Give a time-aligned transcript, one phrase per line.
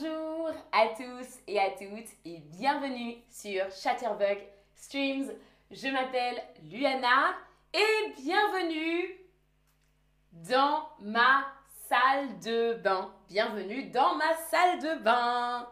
[0.00, 4.38] Bonjour à tous et à toutes et bienvenue sur Chatterbug
[4.74, 5.32] Streams.
[5.70, 7.34] Je m'appelle Luana
[7.72, 9.18] et bienvenue
[10.32, 11.46] dans ma
[11.88, 13.12] salle de bain.
[13.28, 15.68] Bienvenue dans ma salle de bain.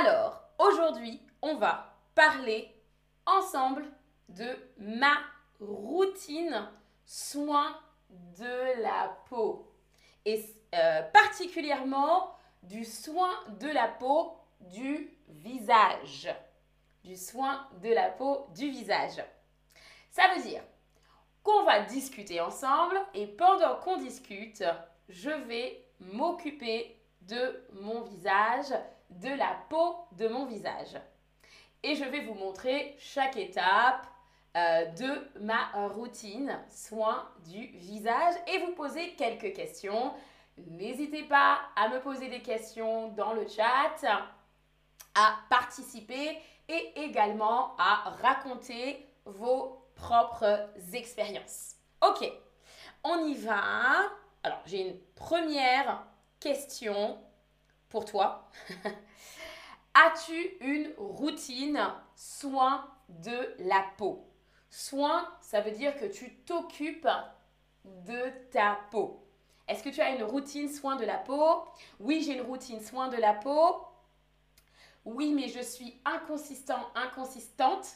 [0.00, 2.74] Alors, aujourd'hui, on va parler
[3.26, 3.84] ensemble
[4.28, 5.12] de ma
[5.60, 6.68] routine
[7.04, 7.78] soin
[8.38, 9.70] de la peau.
[10.24, 10.44] Et
[10.74, 13.30] euh, particulièrement du soin
[13.60, 16.28] de la peau du visage.
[17.04, 19.22] Du soin de la peau du visage.
[20.10, 20.62] Ça veut dire
[21.42, 24.64] qu'on va discuter ensemble et pendant qu'on discute,
[25.08, 28.74] je vais m'occuper de mon visage,
[29.10, 30.96] de la peau de mon visage.
[31.82, 34.06] Et je vais vous montrer chaque étape
[34.56, 40.12] euh, de ma routine soin du visage et vous poser quelques questions
[40.66, 44.04] N'hésitez pas à me poser des questions dans le chat,
[45.14, 51.76] à participer et également à raconter vos propres expériences.
[52.00, 52.30] Ok,
[53.04, 54.10] on y va.
[54.42, 56.04] Alors, j'ai une première
[56.40, 57.18] question
[57.88, 58.48] pour toi.
[59.94, 61.80] As-tu une routine
[62.14, 64.28] soin de la peau?
[64.70, 67.08] Soin, ça veut dire que tu t'occupes
[67.84, 69.27] de ta peau.
[69.68, 71.64] Est-ce que tu as une routine soin de la peau?
[72.00, 73.76] Oui, j'ai une routine soin de la peau.
[75.04, 77.86] Oui, mais je suis inconsistant, inconsistante.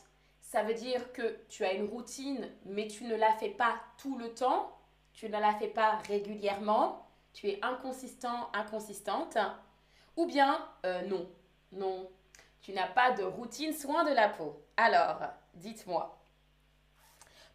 [0.43, 4.19] Ça veut dire que tu as une routine, mais tu ne la fais pas tout
[4.19, 4.79] le temps.
[5.15, 7.07] Tu ne la fais pas régulièrement.
[7.33, 9.39] Tu es inconsistant, inconsistante.
[10.17, 11.27] Ou bien, euh, non,
[11.73, 12.11] non,
[12.61, 14.63] tu n'as pas de routine soin de la peau.
[14.77, 15.23] Alors,
[15.55, 16.19] dites-moi.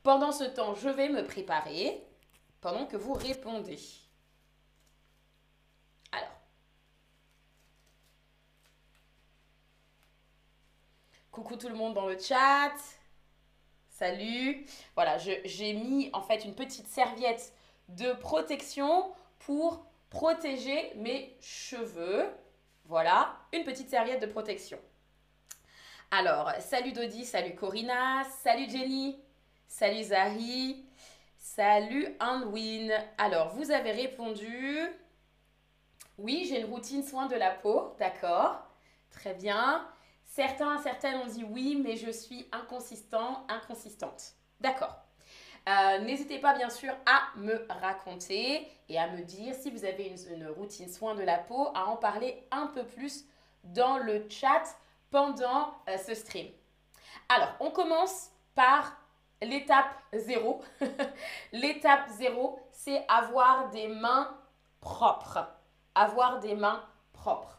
[0.01, 2.03] Pendant ce temps, je vais me préparer
[2.61, 3.79] pendant que vous répondez.
[11.38, 12.73] Coucou tout le monde dans le chat.
[13.89, 14.66] Salut.
[14.95, 17.53] Voilà, j'ai mis en fait une petite serviette
[17.89, 22.25] de protection pour protéger mes cheveux.
[22.85, 24.79] Voilà, une petite serviette de protection.
[26.09, 29.19] Alors, salut Dodi, salut Corina, salut Jenny,
[29.67, 30.88] salut Zari,
[31.38, 32.91] salut Anwin.
[33.19, 34.89] Alors, vous avez répondu.
[36.17, 38.57] Oui, j'ai une routine soin de la peau, d'accord.
[39.12, 39.88] Très bien.
[40.38, 44.36] Certains, certaines ont dit oui, mais je suis inconsistant, inconsistante.
[44.59, 44.96] D'accord.
[45.68, 50.14] Euh, n'hésitez pas bien sûr à me raconter et à me dire si vous avez
[50.30, 53.25] une, routine soin de la peau, à en parler un peu plus
[53.64, 54.62] dans le chat
[55.09, 56.46] pendant euh, ce stream.
[57.30, 58.96] Alors, on commence par
[59.42, 60.62] l'étape 0.
[61.52, 64.38] l'étape 0, c'est avoir des mains
[64.81, 65.50] propres.
[65.96, 67.56] Avoir des mains propres.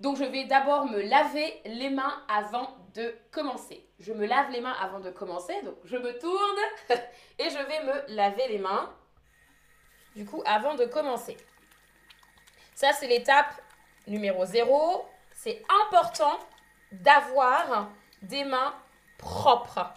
[0.00, 3.84] Donc je vais d'abord me laver les mains avant de commencer.
[3.98, 5.60] Je me lave les mains avant de commencer.
[5.62, 6.58] Donc je me tourne
[7.38, 8.94] et je vais me laver les mains.
[10.14, 11.36] Du coup, avant de commencer.
[12.74, 13.52] Ça, c'est l'étape
[14.06, 15.04] numéro 0.
[15.32, 16.38] C'est important
[16.92, 17.90] d'avoir
[18.22, 18.74] des mains
[19.18, 19.92] propres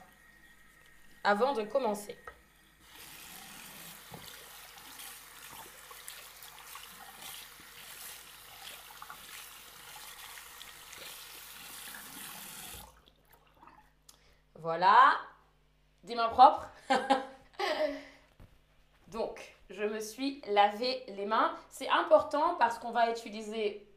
[1.23, 2.17] avant de commencer.
[14.61, 15.17] Voilà.
[16.03, 16.69] Des mains propres.
[19.07, 21.55] Donc, je me suis lavé les mains.
[21.69, 23.87] C'est important parce qu'on va utiliser,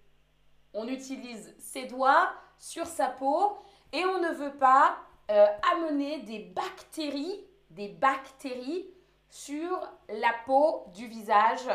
[0.72, 3.58] on utilise ses doigts sur sa peau
[3.92, 4.96] et on ne veut pas
[5.30, 8.86] euh, amener des bactéries, des bactéries
[9.28, 11.68] sur la peau du visage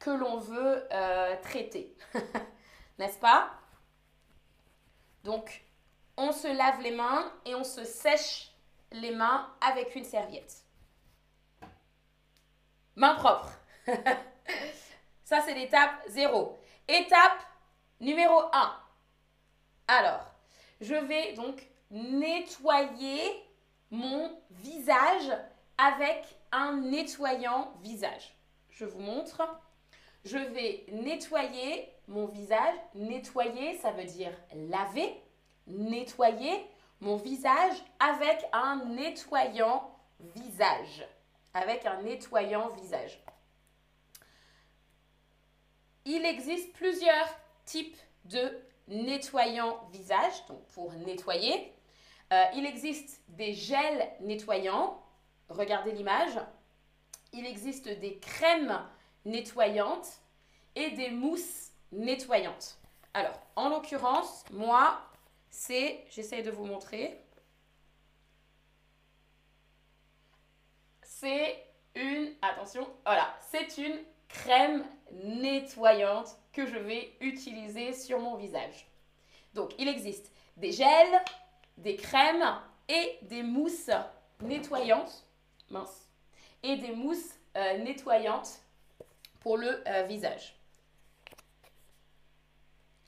[0.00, 1.96] que l'on veut euh, traiter.
[2.98, 3.50] N'est-ce pas?
[5.22, 5.63] Donc,
[6.16, 8.52] on se lave les mains et on se sèche
[8.92, 10.64] les mains avec une serviette.
[12.96, 13.52] Mains propres.
[15.24, 16.58] Ça, c'est l'étape 0.
[16.86, 17.40] Étape
[18.00, 18.76] numéro 1.
[19.88, 20.30] Alors,
[20.80, 23.42] je vais donc nettoyer
[23.90, 25.32] mon visage
[25.78, 28.36] avec un nettoyant visage.
[28.70, 29.42] Je vous montre.
[30.24, 32.74] Je vais nettoyer mon visage.
[32.94, 35.23] Nettoyer, ça veut dire laver
[35.66, 36.66] nettoyer
[37.00, 39.90] mon visage avec un nettoyant
[40.34, 41.06] visage.
[41.52, 43.22] Avec un nettoyant visage.
[46.04, 47.28] Il existe plusieurs
[47.64, 48.58] types de
[48.88, 51.72] nettoyants visage, donc pour nettoyer.
[52.32, 55.00] Euh, il existe des gels nettoyants.
[55.48, 56.38] Regardez l'image.
[57.32, 58.80] Il existe des crèmes
[59.24, 60.20] nettoyantes.
[60.76, 62.78] et des mousses nettoyantes.
[63.12, 65.00] Alors, en l'occurrence, moi,
[65.54, 67.16] c'est, j'essaie de vous montrer,
[71.00, 71.64] c'est
[71.94, 78.88] une, attention, voilà, c'est une crème nettoyante que je vais utiliser sur mon visage.
[79.54, 81.22] Donc, il existe des gels,
[81.78, 82.58] des crèmes
[82.88, 83.90] et des mousses
[84.40, 85.24] nettoyantes,
[85.70, 86.10] mince,
[86.64, 88.58] et des mousses euh, nettoyantes
[89.38, 90.56] pour le euh, visage.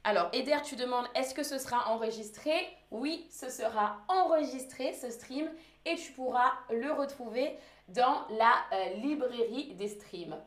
[0.08, 2.52] Alors, Eder, tu demandes est-ce que ce sera enregistré?
[2.92, 5.50] Oui, ce sera enregistré, ce stream,
[5.84, 7.58] et tu pourras le retrouver
[7.88, 10.40] dans la euh, librairie des streams.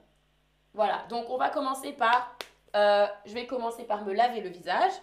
[0.73, 2.37] Voilà, donc on va commencer par,
[2.77, 4.93] euh, je vais commencer par me laver le visage.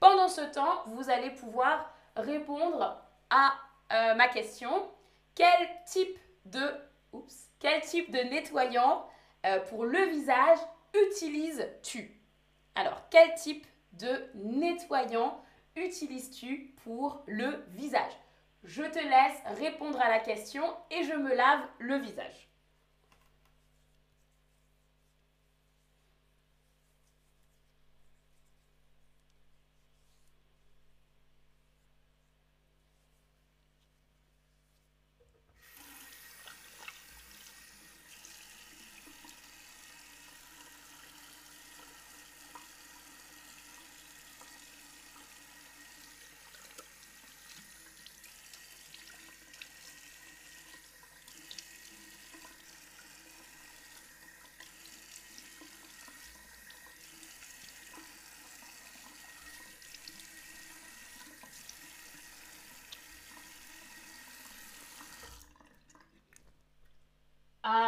[0.00, 3.52] Pendant ce temps, vous allez pouvoir répondre à
[3.92, 4.88] euh, ma question.
[5.34, 6.74] Quel type de,
[7.58, 9.06] quel type de nettoyant
[9.68, 10.58] pour le visage
[10.94, 12.18] utilises-tu?
[12.74, 13.66] Alors, quel type
[13.98, 15.40] de nettoyant
[15.76, 18.12] utilises-tu pour le visage?
[18.64, 22.47] Je te laisse répondre à la question et je me lave le visage.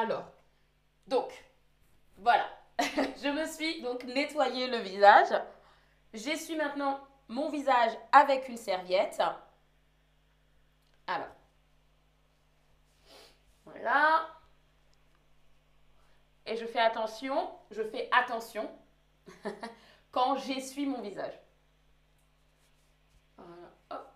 [0.01, 0.25] Alors,
[1.07, 1.31] donc,
[2.17, 2.49] voilà.
[2.79, 5.29] je me suis donc nettoyé le visage.
[6.15, 9.21] J'essuie maintenant mon visage avec une serviette.
[11.07, 11.29] Alors,
[13.67, 14.27] voilà.
[16.47, 18.71] Et je fais attention, je fais attention
[20.11, 21.39] quand j'essuie mon visage.
[23.37, 24.09] Voilà, hop.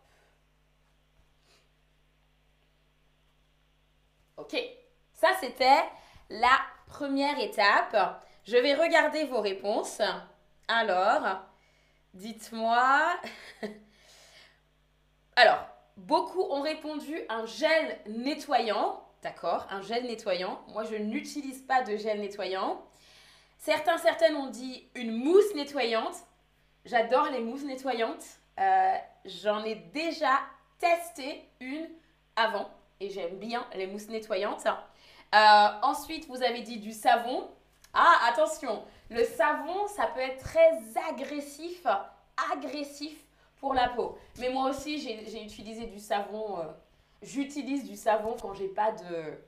[4.39, 4.84] Ok.
[5.25, 5.83] Ça, c'était
[6.29, 8.23] la première étape.
[8.45, 10.03] Je vais regarder vos réponses.
[10.69, 11.41] Alors,
[12.13, 13.19] dites-moi.
[15.37, 15.67] Alors,
[15.97, 19.03] beaucoup ont répondu un gel nettoyant.
[19.23, 20.61] D'accord, un gel nettoyant.
[20.69, 22.85] Moi, je n'utilise pas de gel nettoyant.
[23.57, 26.17] Certains, certaines ont dit une mousse nettoyante.
[26.85, 28.27] J'adore les mousses nettoyantes.
[28.61, 28.95] Euh,
[29.25, 30.39] j'en ai déjà
[30.79, 31.89] testé une
[32.37, 32.69] avant
[33.01, 34.67] et j'aime bien les mousses nettoyantes.
[35.35, 37.49] Euh, ensuite, vous avez dit du savon.
[37.93, 40.71] Ah, attention, le savon, ça peut être très
[41.11, 41.87] agressif,
[42.53, 43.17] agressif
[43.57, 44.17] pour la peau.
[44.39, 46.59] Mais moi aussi, j'ai utilisé du savon.
[46.59, 46.65] Euh,
[47.23, 49.39] j'utilise du savon quand j'ai pas de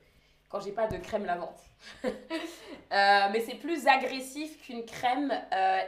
[0.49, 1.61] quand j'ai pas de crème lavante.
[2.93, 5.37] Euh, mais c'est plus agressif qu'une crème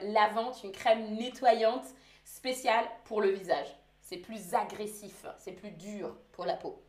[0.02, 1.86] lavante, une crème nettoyante
[2.26, 3.68] spéciale pour le visage.
[4.02, 6.84] C'est plus agressif, c'est plus dur pour la peau.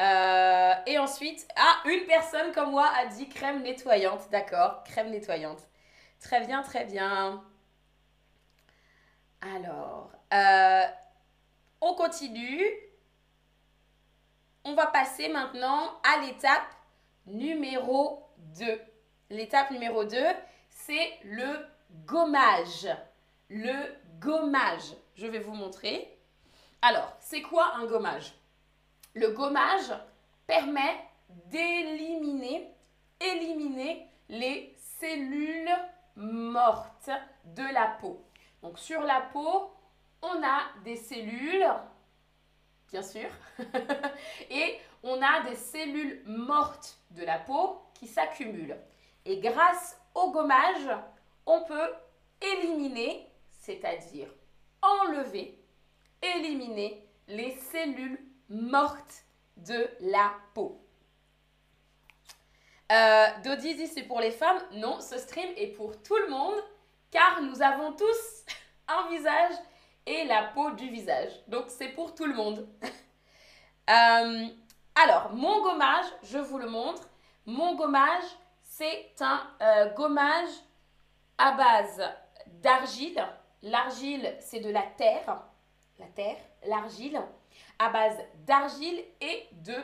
[0.00, 4.28] Euh, et ensuite, ah, une personne comme moi a dit crème nettoyante.
[4.30, 5.60] D'accord, crème nettoyante.
[6.20, 7.44] Très bien, très bien.
[9.40, 10.84] Alors, euh,
[11.80, 12.64] on continue.
[14.64, 16.66] On va passer maintenant à l'étape
[17.26, 18.26] numéro
[18.56, 18.80] 2.
[19.30, 20.18] L'étape numéro 2,
[20.70, 21.66] c'est le
[22.06, 22.88] gommage.
[23.48, 24.94] Le gommage.
[25.14, 26.18] Je vais vous montrer.
[26.82, 28.32] Alors, c'est quoi un gommage?
[29.14, 29.92] Le gommage
[30.46, 31.08] permet
[31.46, 32.74] d'éliminer
[33.20, 35.70] éliminer les cellules
[36.16, 37.10] mortes
[37.44, 38.24] de la peau.
[38.62, 39.70] Donc sur la peau,
[40.22, 41.66] on a des cellules,
[42.90, 43.28] bien sûr,
[44.50, 48.78] et on a des cellules mortes de la peau qui s'accumulent.
[49.24, 50.88] Et grâce au gommage,
[51.46, 51.92] on peut
[52.40, 53.28] éliminer,
[53.60, 54.28] c'est-à-dire
[54.80, 55.58] enlever,
[56.22, 58.18] éliminer les cellules
[58.48, 59.24] morte
[59.56, 60.80] de la peau.
[62.92, 63.26] Euh,
[63.94, 64.60] c'est pour les femmes.
[64.72, 66.60] Non, ce stream est pour tout le monde
[67.10, 68.44] car nous avons tous
[68.88, 69.54] un visage
[70.06, 71.30] et la peau du visage.
[71.48, 72.68] Donc c'est pour tout le monde.
[73.90, 74.46] Euh,
[74.94, 77.06] alors, mon gommage, je vous le montre.
[77.44, 78.24] Mon gommage,
[78.62, 80.48] c'est un euh, gommage
[81.36, 82.02] à base
[82.46, 83.22] d'argile.
[83.60, 85.42] L'argile, c'est de la terre.
[85.98, 87.20] La terre, l'argile
[87.90, 89.76] base d'argile et de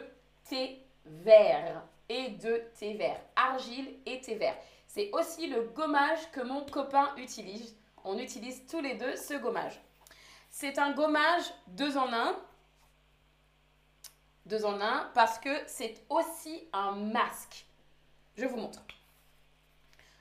[0.45, 1.83] thé vert.
[2.09, 3.21] Et de thé vert.
[3.37, 4.57] Argile et thé vert.
[4.87, 7.77] C'est aussi le gommage que mon copain utilise.
[8.05, 9.81] On utilise tous les deux ce gommage.
[10.51, 12.37] C'est un gommage deux en un.
[14.47, 17.67] Deux en un parce que c'est aussi un masque.
[18.37, 18.81] Je vous montre.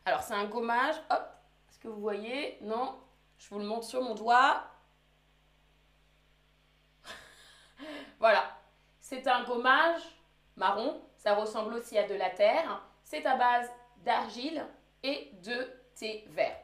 [0.06, 0.96] Alors, c'est un gommage.
[1.10, 1.28] Hop,
[1.70, 2.58] est-ce que vous voyez?
[2.62, 3.00] Non,
[3.38, 4.64] je vous le montre sur mon doigt.
[8.20, 8.58] Voilà,
[9.00, 10.02] c'est un gommage
[10.56, 11.02] marron.
[11.18, 12.82] Ça ressemble aussi à de la terre.
[13.04, 13.70] C'est à base
[14.06, 14.66] d'argile
[15.04, 16.58] et de thé vert.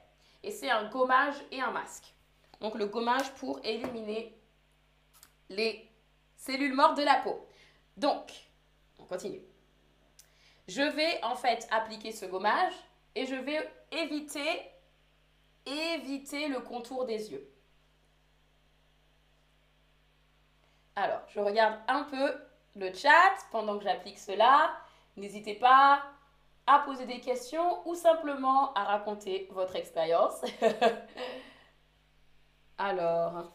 [0.44, 2.14] Et c'est un gommage et un masque.
[2.62, 4.38] Donc le gommage pour éliminer
[5.50, 5.90] les
[6.36, 7.48] cellules mortes de la peau.
[7.98, 8.32] Donc,
[9.00, 9.42] on continue.
[10.68, 12.74] Je vais en fait appliquer ce gommage
[13.14, 14.62] et je vais éviter,
[15.66, 17.48] éviter le contour des yeux.
[20.96, 22.34] Alors, je regarde un peu
[22.76, 24.72] le chat pendant que j'applique cela.
[25.18, 26.04] N'hésitez pas
[26.68, 30.42] à poser des questions ou simplement à raconter votre expérience.
[32.78, 33.52] Alors,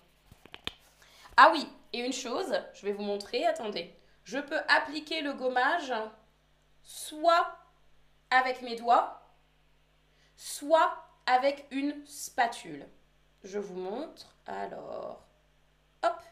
[1.37, 3.95] ah oui, et une chose, je vais vous montrer, attendez.
[4.25, 5.93] Je peux appliquer le gommage
[6.83, 7.57] soit
[8.31, 9.21] avec mes doigts,
[10.37, 12.87] soit avec une spatule.
[13.43, 14.37] Je vous montre.
[14.47, 15.25] Alors,
[16.03, 16.23] hop.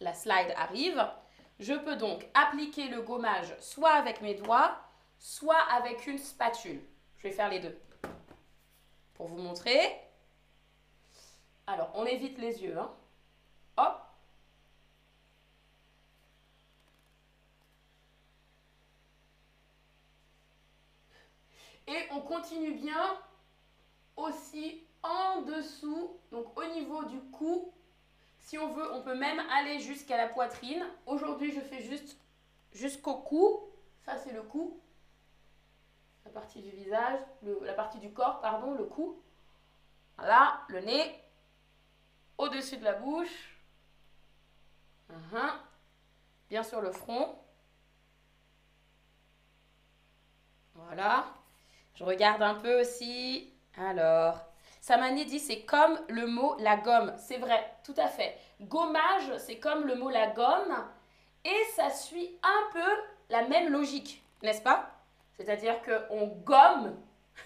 [0.00, 1.04] La slide arrive.
[1.58, 4.78] Je peux donc appliquer le gommage soit avec mes doigts,
[5.18, 6.80] soit avec une spatule.
[7.16, 7.76] Je vais faire les deux
[9.14, 10.00] pour vous montrer.
[11.66, 12.78] Alors, on évite les yeux.
[12.78, 12.90] Hein.
[13.76, 14.00] Hop.
[21.88, 23.18] Et on continue bien
[24.16, 27.72] aussi en dessous, donc au niveau du cou.
[28.38, 30.84] Si on veut, on peut même aller jusqu'à la poitrine.
[31.06, 32.16] Aujourd'hui, je fais juste
[32.72, 33.60] jusqu'au cou.
[34.04, 34.80] Ça, c'est le cou
[36.28, 37.20] la partie du visage,
[37.62, 39.18] la partie du corps, pardon, le cou.
[40.18, 41.24] Voilà, le nez,
[42.36, 43.56] au-dessus de la bouche.
[45.10, 45.52] Uh-huh.
[46.50, 47.38] Bien sûr le front.
[50.74, 51.26] Voilà.
[51.94, 53.52] Je regarde un peu aussi.
[53.76, 54.47] Alors,
[54.88, 57.12] Samani dit c'est comme le mot la gomme.
[57.18, 58.38] C'est vrai, tout à fait.
[58.62, 60.82] Gommage, c'est comme le mot la gomme.
[61.44, 64.90] Et ça suit un peu la même logique, n'est-ce pas?
[65.36, 66.96] C'est-à-dire qu'on gomme,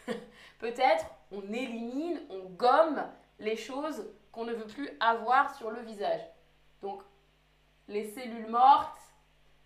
[0.60, 3.04] peut-être, on élimine, on gomme
[3.40, 6.20] les choses qu'on ne veut plus avoir sur le visage.
[6.80, 7.02] Donc,
[7.88, 9.00] les cellules mortes,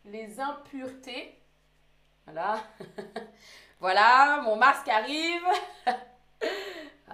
[0.06, 1.38] les impuretés.
[2.24, 2.58] Voilà.
[3.80, 5.44] voilà, mon masque arrive.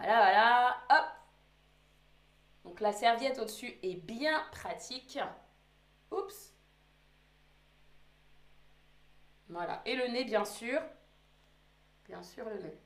[0.05, 0.77] voilà, voilà.
[0.91, 1.07] Hop.
[2.65, 5.19] Donc, la serviette au-dessus est bien pratique.
[6.11, 6.55] Oups.
[9.49, 9.83] Voilà.
[9.85, 10.81] Et le nez, bien sûr
[12.13, 12.79] bien sûr le nez.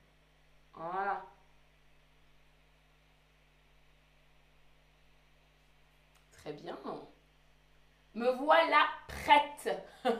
[0.72, 1.24] Voilà.
[6.30, 6.78] Très bien.
[8.14, 9.84] Me voilà prête.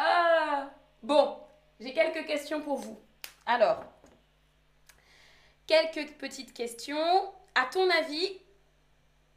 [0.00, 0.70] Ah.
[1.02, 1.40] Bon,
[1.80, 3.00] j'ai quelques questions pour vous.
[3.46, 3.82] Alors,
[5.68, 7.32] quelques petites questions.
[7.54, 8.40] À ton avis,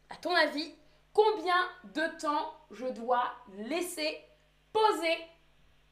[0.09, 0.73] à ton avis,
[1.13, 4.23] combien de temps je dois laisser
[4.73, 5.17] poser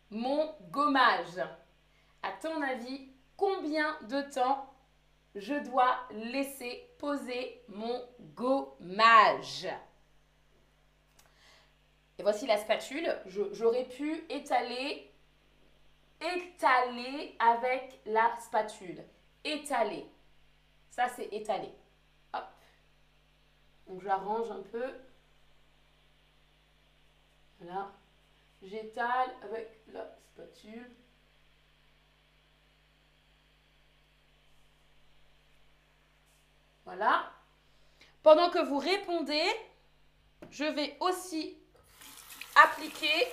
[0.10, 1.38] mon gommage?
[2.24, 4.74] À ton avis, combien de temps
[5.36, 8.02] je dois laisser poser mon
[8.36, 9.68] gommage?
[12.18, 13.18] Et voici la spatule.
[13.26, 15.10] J'aurais pu étaler,
[16.22, 19.04] étaler avec la spatule.
[19.46, 20.06] Étaler.
[20.90, 21.74] Ça, c'est étaler.
[22.34, 22.46] Hop.
[23.88, 24.94] Donc, j'arrange un peu.
[27.60, 27.92] Voilà.
[28.62, 30.92] J'étale avec la spatule.
[36.86, 37.32] Voilà.
[38.24, 39.48] Pendant que vous répondez,
[40.50, 41.58] je vais aussi
[42.56, 43.28] appliquer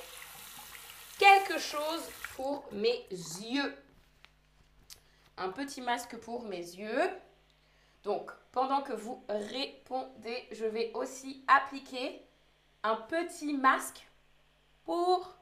[1.19, 2.03] quelque chose
[2.35, 3.75] pour mes yeux.
[5.39, 7.11] Un petit masque pour mes yeux.
[8.07, 12.25] Donc, pendant que vous répondez, je vais aussi appliquer
[12.85, 14.09] un petit masque
[14.85, 15.35] pour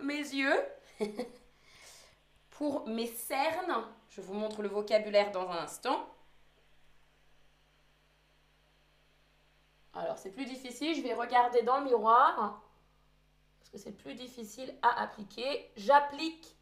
[0.00, 0.64] mes yeux,
[2.52, 3.84] pour mes cernes.
[4.08, 6.08] Je vous montre le vocabulaire dans un instant.
[9.92, 10.94] Alors, c'est plus difficile.
[10.94, 12.62] Je vais regarder dans le miroir.
[13.58, 15.70] Parce que c'est plus difficile à appliquer.
[15.76, 16.56] J'applique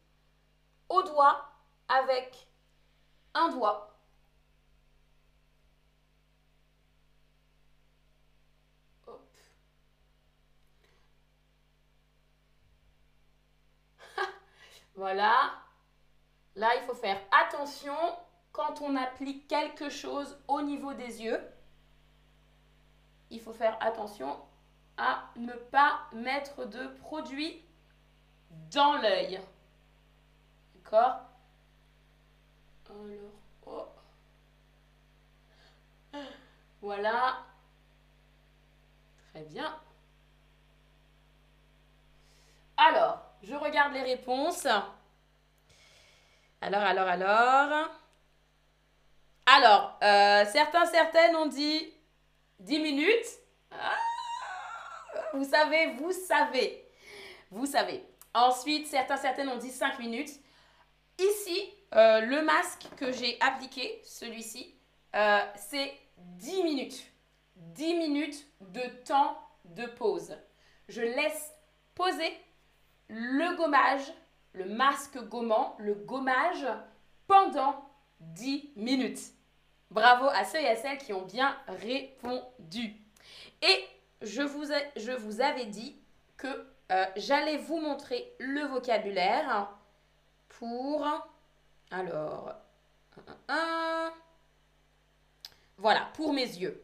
[0.89, 1.49] au doigt
[1.87, 2.45] avec
[3.35, 3.98] un doigt.
[14.99, 15.53] Voilà.
[16.57, 17.95] Là, il faut faire attention
[18.51, 21.41] quand on applique quelque chose au niveau des yeux.
[23.29, 24.37] Il faut faire attention
[24.97, 27.63] à ne pas mettre de produit
[28.71, 29.39] dans l'œil.
[30.75, 31.21] D'accord?
[32.89, 33.31] Alors,
[33.67, 33.87] oh.
[36.81, 37.37] Voilà.
[39.31, 39.79] Très bien.
[42.75, 44.67] Alors, je regarde les réponses.
[46.61, 47.89] Alors, alors, alors.
[49.45, 51.91] Alors, euh, certains, certaines ont dit
[52.59, 53.25] 10 minutes.
[53.71, 53.95] Ah,
[55.33, 56.85] vous savez, vous savez.
[57.49, 58.05] Vous savez.
[58.33, 60.31] Ensuite, certains, certaines ont dit 5 minutes.
[61.17, 64.75] Ici, euh, le masque que j'ai appliqué, celui-ci,
[65.15, 67.03] euh, c'est 10 minutes.
[67.55, 70.37] 10 minutes de temps de pause.
[70.87, 71.51] Je laisse
[71.95, 72.37] poser
[73.09, 74.13] le gommage,
[74.53, 76.65] le masque gommant, le gommage
[77.27, 77.89] pendant
[78.19, 79.19] 10 minutes.
[79.91, 82.95] Bravo à ceux et à celles qui ont bien répondu.
[83.61, 83.87] Et
[84.21, 85.95] je vous, je vous avais dit
[86.37, 86.47] que
[86.91, 89.69] euh, j'allais vous montrer le vocabulaire
[90.47, 91.05] pour...
[91.91, 92.53] Alors...
[95.77, 96.83] voilà, pour mes yeux.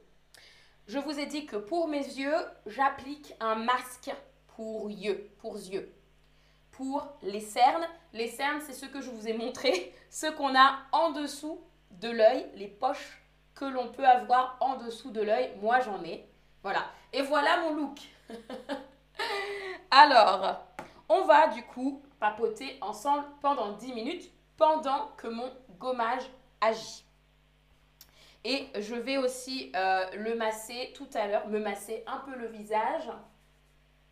[0.87, 4.11] Je vous ai dit que pour mes yeux, j'applique un masque
[4.47, 5.94] pour yeux, pour yeux.
[6.77, 10.79] Pour les cernes, les cernes, c'est ce que je vous ai montré, ce qu'on a
[10.91, 13.21] en dessous de l'œil, les poches
[13.53, 15.53] que l'on peut avoir en dessous de l'œil.
[15.61, 16.27] Moi, j'en ai.
[16.63, 16.85] Voilà.
[17.13, 17.99] Et voilà mon look.
[19.91, 20.65] Alors,
[21.07, 26.29] on va du coup papoter ensemble pendant 10 minutes pendant que mon gommage
[26.59, 27.05] agit.
[28.43, 32.47] Et je vais aussi euh, le masser tout à l'heure, me masser un peu le
[32.47, 33.09] visage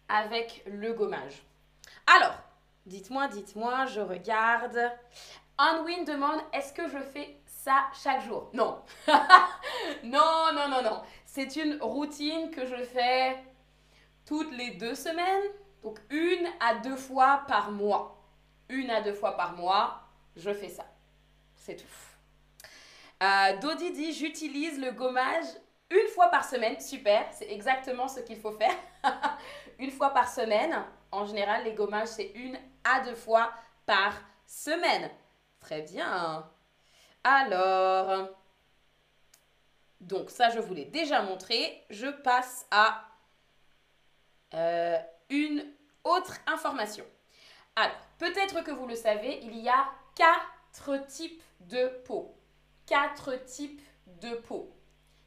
[0.07, 1.43] avec le gommage.
[2.07, 2.35] Alors,
[2.85, 4.79] dites-moi, dites-moi, je regarde.
[5.57, 8.49] Anwin demande, est-ce que je fais ça chaque jour?
[8.53, 8.81] Non.
[10.03, 11.01] non, non, non, non.
[11.25, 13.43] C'est une routine que je fais
[14.25, 15.43] toutes les deux semaines.
[15.83, 18.23] Donc, une à deux fois par mois.
[18.69, 20.01] Une à deux fois par mois,
[20.35, 20.85] je fais ça.
[21.55, 21.85] C'est tout.
[23.21, 25.45] Euh, Dodi dit j'utilise le gommage
[25.89, 26.79] une fois par semaine.
[26.79, 28.75] Super, c'est exactement ce qu'il faut faire.
[29.79, 30.75] une fois par semaine.
[31.11, 33.51] En général, les gommages, c'est une à deux fois
[33.85, 34.13] par
[34.45, 35.09] semaine.
[35.59, 36.49] Très bien.
[37.23, 38.29] Alors,
[40.01, 41.85] donc ça, je vous l'ai déjà montré.
[41.89, 43.05] Je passe à
[44.53, 45.65] euh, une
[46.03, 47.05] autre information.
[47.75, 52.35] Alors, peut-être que vous le savez, il y a quatre types de peau
[52.85, 53.81] quatre types
[54.21, 54.71] de peau.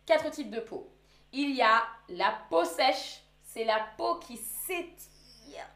[0.04, 0.92] Quatre types de peau.
[1.32, 5.66] Il y a la peau sèche, c'est la peau qui s'étire.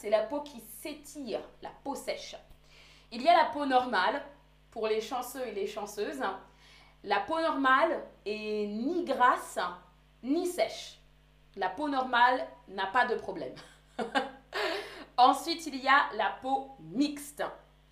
[0.00, 2.34] C'est la peau qui s'étire, la peau sèche.
[3.12, 4.22] Il y a la peau normale
[4.70, 6.22] pour les chanceux et les chanceuses.
[7.04, 9.58] La peau normale est ni grasse
[10.22, 10.98] ni sèche.
[11.54, 13.54] La peau normale n'a pas de problème.
[15.18, 17.44] Ensuite, il y a la peau mixte.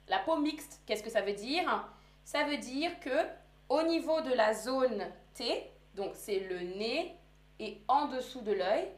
[0.09, 1.91] La peau mixte, qu'est-ce que ça veut dire?
[2.25, 3.27] Ça veut dire que
[3.69, 7.15] au niveau de la zone T, donc c'est le nez
[7.59, 8.89] et en dessous de l'œil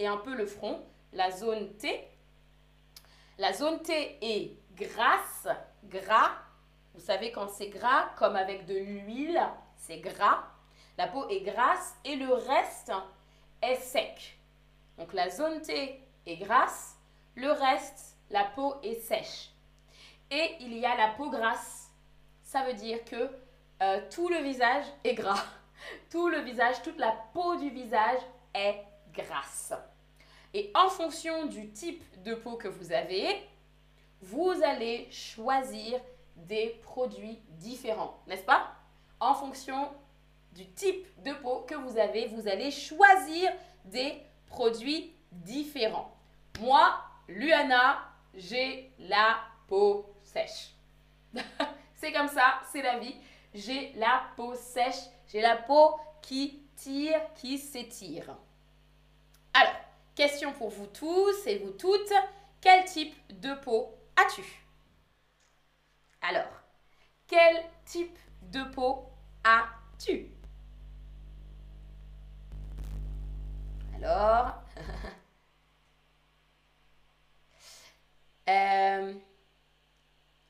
[0.00, 0.82] et un peu le front,
[1.12, 2.09] la zone T.
[3.40, 5.48] La zone T est grasse,
[5.84, 6.32] gras.
[6.94, 9.40] Vous savez quand c'est gras, comme avec de l'huile,
[9.76, 10.44] c'est gras.
[10.98, 12.92] La peau est grasse et le reste
[13.62, 14.38] est sec.
[14.98, 16.96] Donc la zone T est grasse,
[17.34, 19.50] le reste, la peau est sèche.
[20.30, 21.90] Et il y a la peau grasse
[22.50, 23.30] ça veut dire que
[23.80, 25.44] euh, tout le visage est gras.
[26.10, 28.20] Tout le visage, toute la peau du visage
[28.54, 28.82] est
[29.14, 29.72] grasse.
[30.52, 33.46] Et en fonction du type de peau que vous avez,
[34.20, 36.00] vous allez choisir
[36.36, 38.72] des produits différents, n'est-ce pas?
[39.20, 39.90] En fonction
[40.52, 43.50] du type de peau que vous avez, vous allez choisir
[43.84, 46.14] des produits différents.
[46.60, 47.98] Moi, Luana,
[48.34, 50.72] j'ai la peau sèche.
[51.96, 53.14] C'est comme ça, c'est la vie.
[53.52, 58.34] J'ai la peau sèche, j'ai la peau qui tire, qui s'étire.
[59.52, 59.74] Alors,
[60.14, 62.12] question pour vous tous et vous toutes.
[62.60, 64.42] Quel type de peau as-tu?
[66.22, 66.48] Alors,
[67.26, 69.06] quel type de peau
[69.44, 70.26] as-tu?
[73.96, 74.62] Alors,
[78.48, 79.14] euh,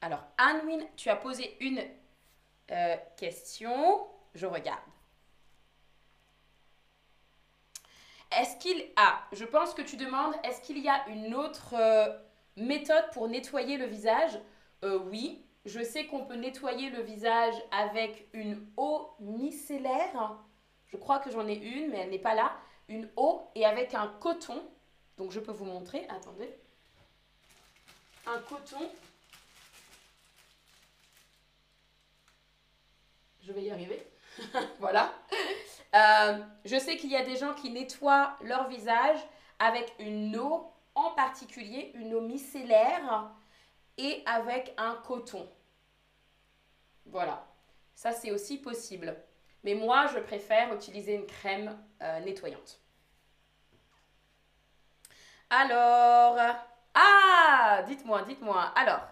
[0.01, 1.83] alors, Anwin, tu as posé une
[2.71, 4.07] euh, question.
[4.35, 4.81] Je regarde.
[8.39, 12.17] Est-ce qu'il a, je pense que tu demandes, est-ce qu'il y a une autre euh,
[12.57, 14.39] méthode pour nettoyer le visage?
[14.85, 20.39] Euh, Oui, je sais qu'on peut nettoyer le visage avec une eau micellaire.
[20.87, 22.57] Je crois que j'en ai une, mais elle n'est pas là.
[22.89, 24.63] Une eau et avec un coton.
[25.19, 26.07] Donc je peux vous montrer.
[26.09, 26.55] Attendez.
[28.27, 28.89] Un coton.
[33.43, 34.07] Je vais y arriver.
[34.79, 35.13] voilà.
[35.95, 39.19] Euh, je sais qu'il y a des gens qui nettoient leur visage
[39.59, 43.31] avec une eau en particulier, une eau micellaire
[43.99, 45.49] et avec un coton.
[47.07, 47.45] Voilà.
[47.95, 49.17] Ça, c'est aussi possible.
[49.65, 52.81] Mais moi, je préfère utiliser une crème euh, nettoyante.
[55.51, 56.39] Alors,
[56.95, 58.73] ah, dites-moi, dites-moi.
[58.77, 59.03] Alors,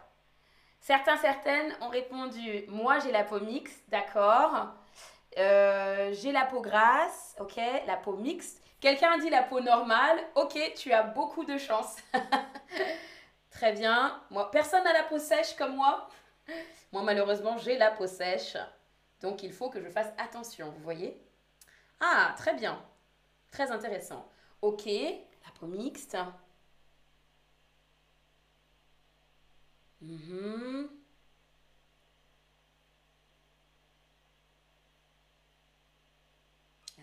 [0.80, 4.74] certains, certaines ont répondu, moi j'ai la peau mixte, d'accord.
[5.38, 8.62] Euh, j'ai la peau grasse, ok, la peau mixte.
[8.81, 11.96] Quelqu'un dit la peau normale, ok, tu as beaucoup de chance.
[13.51, 14.22] Très bien.
[14.31, 16.09] Moi, personne n'a la peau sèche comme moi.
[16.92, 18.57] Moi, malheureusement, j'ai la peau sèche.
[19.20, 21.20] Donc, il faut que je fasse attention, vous voyez?
[22.01, 22.83] Ah, très bien.
[23.53, 24.31] Très intéressant.
[24.62, 26.16] Ok, la peau mixte.
[30.01, 30.97] Mhm.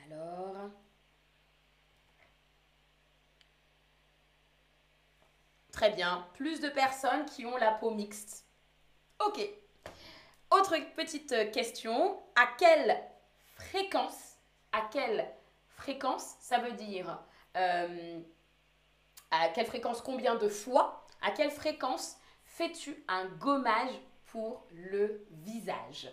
[0.05, 0.69] Alors?
[5.71, 6.27] Très bien.
[6.33, 8.45] Plus de personnes qui ont la peau mixte.
[9.25, 9.39] Ok.
[10.51, 12.21] Autre petite question.
[12.35, 12.97] À quelle
[13.55, 14.37] fréquence,
[14.71, 15.27] à quelle
[15.69, 17.19] fréquence, ça veut dire
[17.57, 18.21] euh,
[19.31, 26.09] à quelle fréquence, combien de fois, à quelle fréquence fais-tu un gommage pour le visage?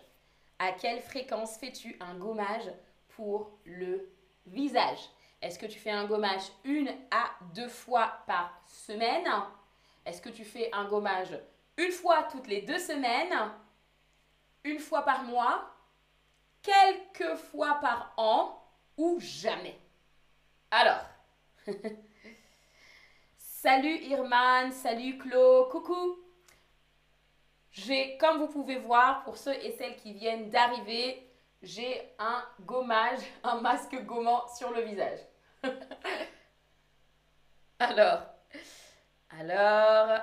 [0.59, 2.71] À quelle fréquence fais-tu un gommage
[3.15, 4.09] pour le
[4.45, 4.99] visage.
[5.41, 9.27] Est-ce que tu fais un gommage une à deux fois par semaine?
[10.05, 11.37] Est-ce que tu fais un gommage
[11.77, 13.33] une fois toutes les deux semaines?
[14.63, 15.69] Une fois par mois?
[16.61, 18.59] Quelques fois par an?
[18.97, 19.77] Ou jamais?
[20.71, 21.03] Alors
[23.37, 26.19] Salut Irman, salut Chlo, coucou.
[27.71, 31.27] J'ai, comme vous pouvez voir, pour ceux et celles qui viennent d'arriver,
[31.63, 35.19] j'ai un gommage, un masque gommant sur le visage.
[37.79, 38.21] alors,
[39.39, 40.19] alors,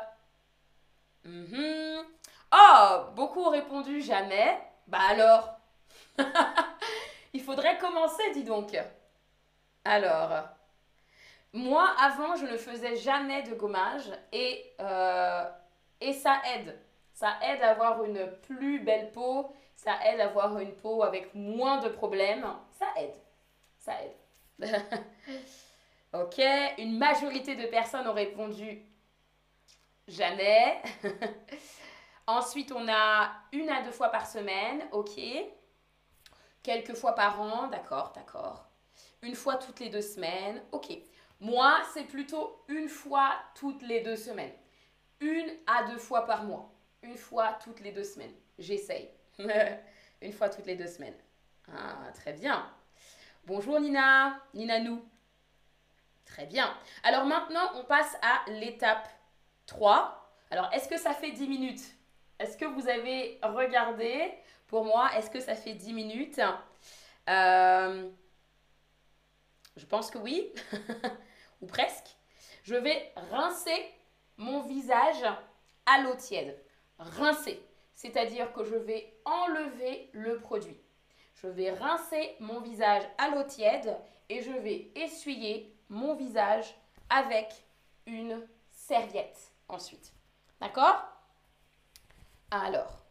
[1.24, 2.04] mhm.
[2.54, 4.60] oh, beaucoup ont répondu jamais.
[4.86, 5.56] Bah alors,
[7.32, 8.76] il faudrait commencer, dis donc.
[9.84, 10.48] Alors,
[11.52, 15.44] moi, avant, je ne faisais jamais de gommage et, euh,
[16.00, 16.78] et ça aide.
[17.12, 21.34] Ça aide à avoir une plus belle peau, ça aide à avoir une peau avec
[21.34, 22.46] moins de problèmes.
[22.78, 23.14] Ça aide.
[23.78, 24.14] Ça aide.
[26.12, 26.38] ok,
[26.78, 28.82] une majorité de personnes ont répondu
[30.06, 30.82] jamais.
[32.26, 35.18] Ensuite, on a une à deux fois par semaine, ok.
[36.62, 38.66] Quelques fois par an, d'accord, d'accord.
[39.22, 40.92] Une fois toutes les deux semaines, ok.
[41.40, 44.52] Moi, c'est plutôt une fois toutes les deux semaines.
[45.20, 46.70] Une à deux fois par mois
[47.02, 48.34] une fois toutes les deux semaines.
[48.58, 49.08] J'essaye.
[50.22, 51.16] une fois toutes les deux semaines.
[51.72, 52.70] Ah, très bien.
[53.46, 55.04] Bonjour Nina, Nina nous.
[56.26, 56.72] Très bien.
[57.02, 59.08] Alors maintenant, on passe à l'étape
[59.66, 60.16] 3.
[60.50, 61.82] Alors, est-ce que ça fait 10 minutes?
[62.38, 64.32] Est-ce que vous avez regardé?
[64.66, 66.40] Pour moi, est-ce que ça fait 10 minutes?
[67.28, 68.08] Euh,
[69.76, 70.52] Je pense que oui.
[71.60, 72.16] Ou presque.
[72.62, 73.94] Je vais rincer
[74.36, 75.24] mon visage
[75.86, 76.56] à l'eau tiède
[77.00, 77.62] rincer,
[78.00, 80.80] c'est-à-dire que je vais enlever le produit.
[81.34, 83.94] Je vais rincer mon visage à l'eau tiède
[84.30, 86.74] et je vais essuyer mon visage
[87.10, 87.52] avec
[88.06, 90.14] une serviette ensuite.
[90.62, 91.04] D'accord?
[92.50, 93.04] Alors,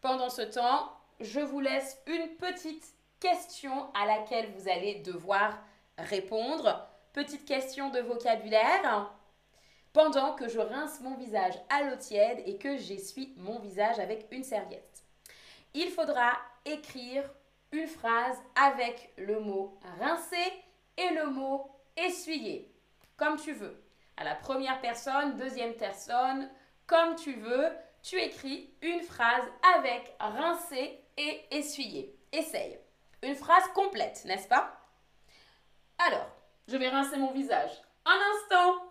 [0.00, 5.58] pendant ce temps, je vous laisse une petite question à laquelle vous allez devoir
[5.98, 6.86] répondre.
[7.12, 9.10] Petite question de vocabulaire
[9.96, 14.26] pendant que je rince mon visage à l'eau tiède et que j'essuie mon visage avec
[14.30, 15.02] une serviette.
[15.72, 16.32] Il faudra
[16.66, 17.24] écrire
[17.72, 20.52] une phrase avec le mot rincer
[20.98, 22.70] et le mot essuyer,
[23.16, 23.82] comme tu veux.
[24.18, 26.50] À la première personne, deuxième personne,
[26.86, 27.70] comme tu veux,
[28.02, 29.44] tu écris une phrase
[29.78, 32.14] avec rincer et essuyer.
[32.32, 32.78] Essaye.
[33.22, 34.78] Une phrase complète, n'est-ce pas?
[36.06, 36.28] Alors,
[36.68, 37.80] je vais rincer mon visage.
[38.04, 38.90] Un instant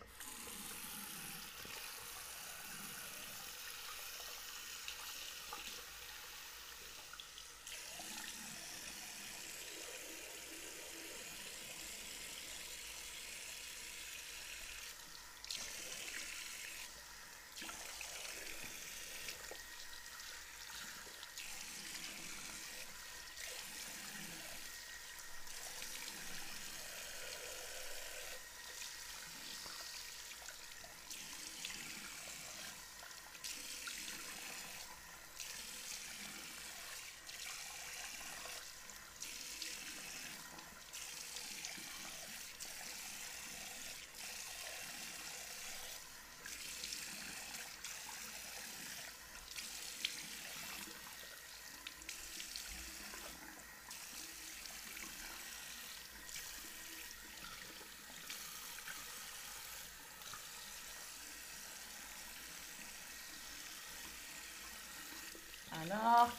[65.91, 66.29] Alors,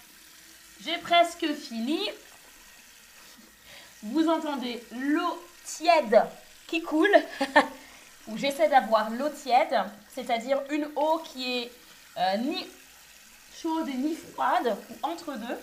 [0.80, 2.08] j'ai presque fini.
[4.02, 6.22] Vous entendez l'eau tiède
[6.66, 7.14] qui coule,
[8.28, 11.72] ou j'essaie d'avoir l'eau tiède, c'est-à-dire une eau qui est
[12.16, 12.66] euh, ni
[13.54, 15.58] chaude ni froide, ou entre deux.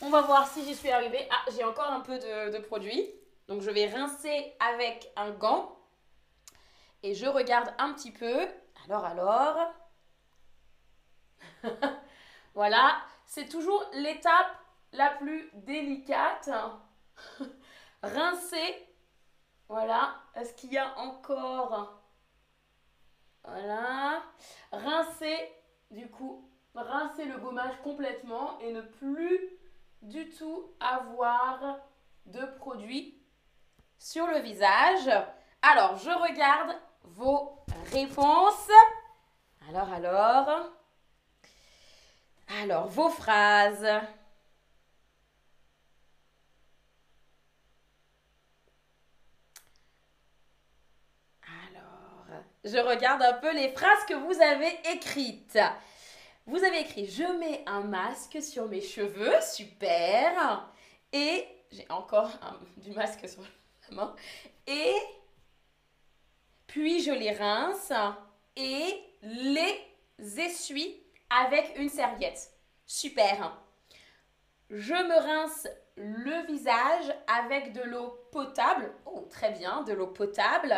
[0.00, 1.26] On va voir si j'y suis arrivée.
[1.30, 3.08] Ah, j'ai encore un peu de produit.
[3.46, 5.76] Donc je vais rincer avec un gant.
[7.02, 8.46] Et je regarde un petit peu.
[8.84, 9.56] Alors, alors.
[12.58, 12.96] voilà.
[13.24, 14.50] C'est toujours l'étape
[14.92, 16.50] la plus délicate.
[18.02, 18.88] rincer.
[19.68, 20.16] Voilà.
[20.34, 22.02] Est-ce qu'il y a encore...
[23.44, 24.24] Voilà.
[24.72, 25.52] Rincer,
[25.92, 29.38] du coup, rincer le gommage complètement et ne plus
[30.02, 31.78] du tout avoir
[32.26, 33.22] de produit
[34.00, 35.08] sur le visage.
[35.62, 38.68] Alors, je regarde vos réponses.
[39.68, 40.77] Alors, alors.
[42.48, 43.84] Alors, vos phrases.
[51.44, 55.58] Alors, je regarde un peu les phrases que vous avez écrites.
[56.46, 60.72] Vous avez écrit Je mets un masque sur mes cheveux, super.
[61.12, 62.30] Et j'ai encore
[62.78, 63.42] du masque sur
[63.90, 64.16] la main.
[64.66, 64.94] Et
[66.66, 67.92] puis je les rince
[68.56, 72.50] et les essuie avec une serviette.
[72.86, 73.60] Super.
[74.70, 78.92] Je me rince le visage avec de l'eau potable.
[79.06, 80.74] Oh, très bien, de l'eau potable.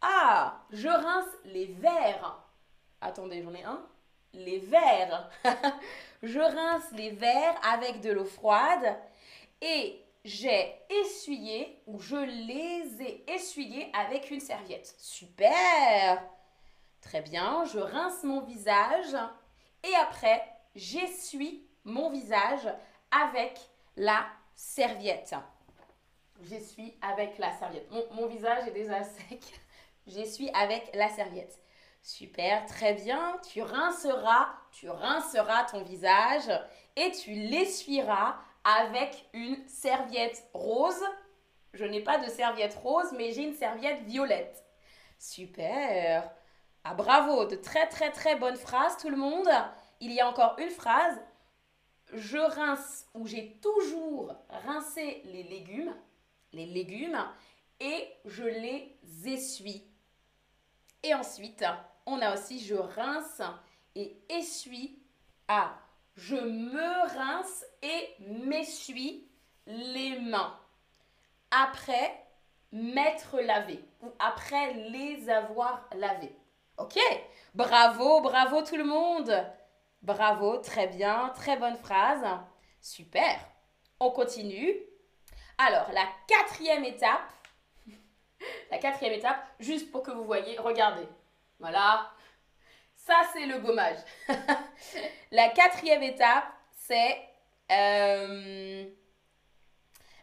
[0.00, 2.42] Ah, je rince les verres.
[3.00, 3.86] Attendez, j'en ai un
[4.32, 5.30] les verres.
[6.22, 8.96] je rince les verres avec de l'eau froide
[9.60, 14.94] et j'ai essuyé ou je les ai essuyés avec une serviette.
[14.98, 16.22] Super
[17.00, 19.16] Très bien, je rince mon visage
[19.82, 20.42] et après
[20.74, 22.68] j'essuie mon visage
[23.10, 23.58] avec
[23.96, 25.34] la serviette.
[26.42, 27.90] J'essuie avec la serviette.
[28.12, 29.42] Mon, visage est déjà sec.
[30.06, 31.58] J'essuie avec la serviette.
[32.02, 33.38] Super, très bien.
[33.52, 36.50] Tu rinceras, tu rinceras ton visage
[36.96, 41.04] et tu l'essuieras avec une serviette rose.
[41.74, 44.64] Je n'ai pas de serviette rose, mais j'ai une serviette violette.
[45.18, 46.30] Super.
[46.84, 49.48] Ah bravo, de très très très bonnes phrases tout le monde.
[50.00, 51.20] Il y a encore une phrase.
[52.12, 54.34] Je rince ou j'ai toujours
[54.66, 55.94] rincé les légumes,
[56.52, 57.22] les légumes
[57.80, 59.84] et je les essuie.
[61.02, 61.64] Et ensuite,
[62.06, 63.42] on a aussi je rince
[63.94, 64.98] et essuie.
[65.48, 65.74] Ah,
[66.16, 69.28] je me rince et m'essuie
[69.66, 70.58] les mains.
[71.50, 72.26] Après
[72.72, 76.39] m'être lavé ou après les avoir lavés.
[76.80, 76.98] Ok
[77.54, 79.46] Bravo, bravo tout le monde.
[80.00, 82.24] Bravo, très bien, très bonne phrase.
[82.80, 83.38] Super.
[83.98, 84.74] On continue.
[85.58, 87.30] Alors, la quatrième étape,
[88.70, 91.06] la quatrième étape, juste pour que vous voyez, regardez.
[91.58, 92.10] Voilà.
[92.96, 93.98] Ça, c'est le gommage.
[95.30, 97.20] la quatrième étape, c'est
[97.70, 98.86] euh,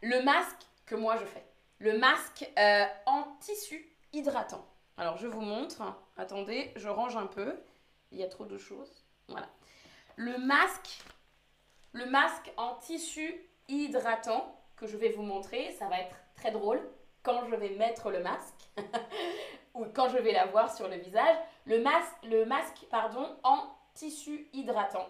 [0.01, 1.45] le masque que moi je fais.
[1.77, 4.65] Le masque euh, en tissu hydratant.
[4.97, 5.83] Alors, je vous montre.
[6.17, 7.55] Attendez, je range un peu.
[8.11, 9.05] Il y a trop de choses.
[9.27, 9.47] Voilà.
[10.15, 11.03] Le masque,
[11.93, 13.35] le masque en tissu
[13.67, 16.81] hydratant que je vais vous montrer, ça va être très drôle
[17.21, 18.69] quand je vais mettre le masque.
[19.75, 23.69] ou quand je vais la voir sur le visage, le masque, le masque pardon, en
[23.93, 25.07] tissu hydratant.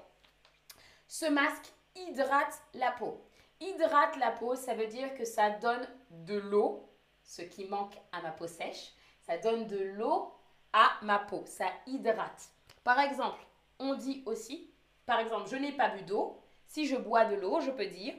[1.08, 3.22] Ce masque hydrate la peau.
[3.62, 6.90] Hydrate la peau, ça veut dire que ça donne de l'eau,
[7.24, 8.94] ce qui manque à ma peau sèche.
[9.28, 10.34] Ça donne de l'eau
[10.74, 12.50] à ma peau, ça hydrate.
[12.84, 13.46] Par exemple,
[13.80, 14.72] on dit aussi,
[15.06, 16.42] par exemple, je n'ai pas bu d'eau.
[16.66, 18.16] Si je bois de l'eau, je peux dire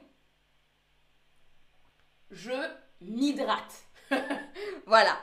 [2.31, 2.53] je
[3.01, 3.85] m'hydrate.
[4.85, 5.17] voilà,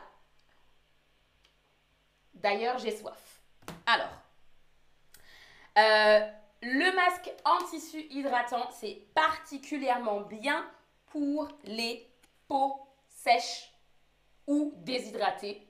[2.37, 3.41] D'ailleurs, j'ai soif.
[3.87, 4.13] Alors,
[5.79, 6.21] euh,
[6.63, 10.71] le masque en tissu hydratant, c'est particulièrement bien
[11.07, 12.07] pour les
[12.47, 13.73] peaux sèches
[14.47, 15.67] ou déshydratées,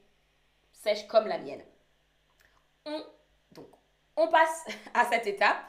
[1.08, 1.64] comme la mienne.
[2.84, 3.04] On,
[3.52, 3.68] donc,
[4.16, 5.62] on passe à cette étape.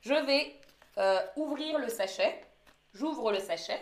[0.00, 0.60] Je vais
[0.98, 2.40] euh, ouvrir le sachet.
[2.94, 3.80] J'ouvre le sachet.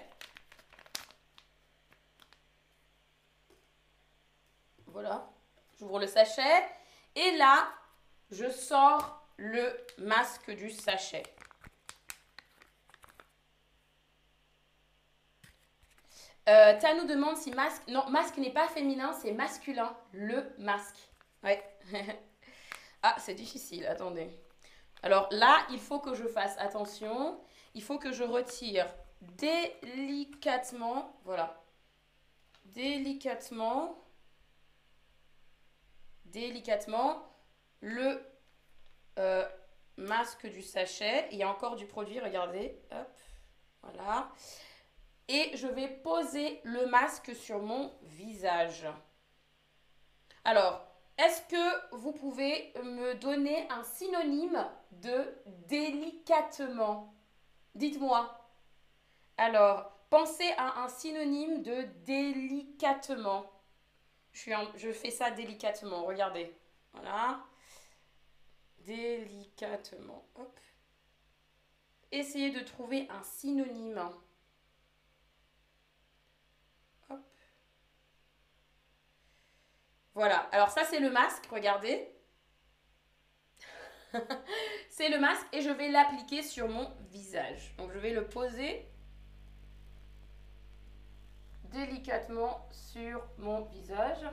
[4.86, 5.28] Voilà.
[5.78, 6.64] J'ouvre le sachet
[7.14, 7.68] et là,
[8.30, 11.22] je sors le masque du sachet.
[16.50, 17.82] Euh, nous demande si masque.
[17.88, 19.96] Non, masque n'est pas féminin, c'est masculin.
[20.12, 20.96] Le masque.
[21.44, 21.62] Ouais.
[23.02, 24.28] ah, c'est difficile, attendez.
[25.02, 27.40] Alors là, il faut que je fasse attention.
[27.74, 31.62] Il faut que je retire délicatement, voilà,
[32.64, 34.02] délicatement,
[36.24, 37.22] délicatement
[37.80, 38.20] le
[39.18, 39.48] euh,
[39.96, 41.28] masque du sachet.
[41.30, 42.76] Il y a encore du produit, regardez.
[42.90, 43.20] Hop,
[43.82, 44.32] voilà.
[45.32, 48.84] Et je vais poser le masque sur mon visage.
[50.44, 50.84] Alors,
[51.16, 55.36] est-ce que vous pouvez me donner un synonyme de
[55.68, 57.14] délicatement?
[57.76, 58.36] Dites-moi.
[59.36, 63.46] Alors, pensez à un synonyme de délicatement.
[64.32, 66.52] Je, fais ça délicatement, regardez.
[66.92, 67.44] Voilà.
[68.80, 70.26] Délicatement.
[72.10, 74.02] Essayez de trouver un synonyme.
[77.08, 77.20] Hop.
[80.20, 80.40] Voilà.
[80.52, 82.06] Alors ça, c'est le masque, regardez.
[84.90, 87.74] c'est le masque et je vais l'appliquer sur mon visage.
[87.78, 88.86] Donc je vais le poser
[91.72, 94.26] délicatement sur mon visage.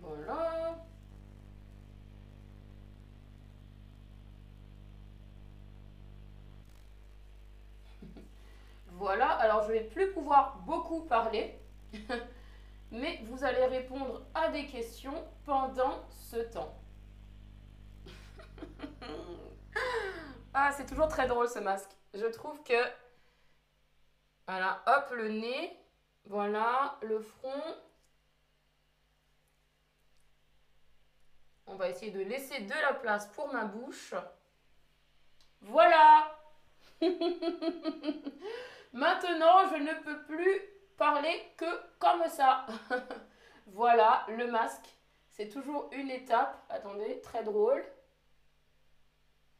[0.00, 0.86] Voilà.
[9.00, 11.58] Voilà, alors je vais plus pouvoir beaucoup parler,
[12.90, 16.78] mais vous allez répondre à des questions pendant ce temps.
[20.52, 21.92] ah, c'est toujours très drôle ce masque.
[22.12, 22.74] Je trouve que...
[24.46, 25.82] Voilà, hop, le nez.
[26.26, 27.74] Voilà, le front.
[31.66, 34.12] On va essayer de laisser de la place pour ma bouche.
[35.62, 36.36] Voilà
[38.92, 40.60] Maintenant, je ne peux plus
[40.96, 41.66] parler que
[41.98, 42.66] comme ça.
[43.66, 44.96] voilà, le masque.
[45.30, 46.64] C'est toujours une étape.
[46.68, 47.84] Attendez, très drôle.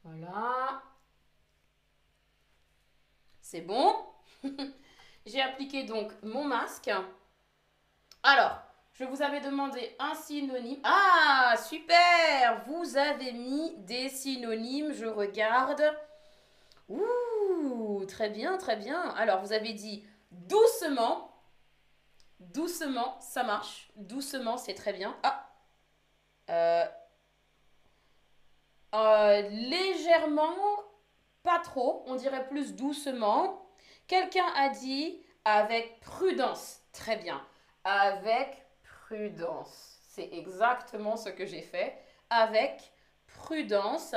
[0.04, 0.82] Voilà.
[3.40, 3.94] C'est bon?
[5.26, 6.90] J'ai appliqué donc mon masque.
[8.22, 8.60] Alors,
[8.92, 10.80] je vous avais demandé un synonyme.
[10.84, 15.82] Ah, super Vous avez mis des synonymes, je regarde.
[16.88, 17.29] Ouh,
[18.06, 19.00] très bien, très bien.
[19.16, 21.30] Alors, vous avez dit doucement.
[22.38, 23.90] Doucement, ça marche.
[23.96, 25.16] Doucement, c'est très bien.
[25.22, 25.46] Ah
[26.50, 26.84] euh,
[28.94, 30.56] euh, légèrement,
[31.42, 33.70] pas trop, on dirait plus doucement.
[34.08, 36.80] Quelqu'un a dit avec prudence.
[36.92, 37.40] Très bien.
[37.84, 39.98] Avec prudence.
[40.08, 41.96] C'est exactement ce que j'ai fait.
[42.30, 42.92] Avec
[43.26, 44.14] prudence.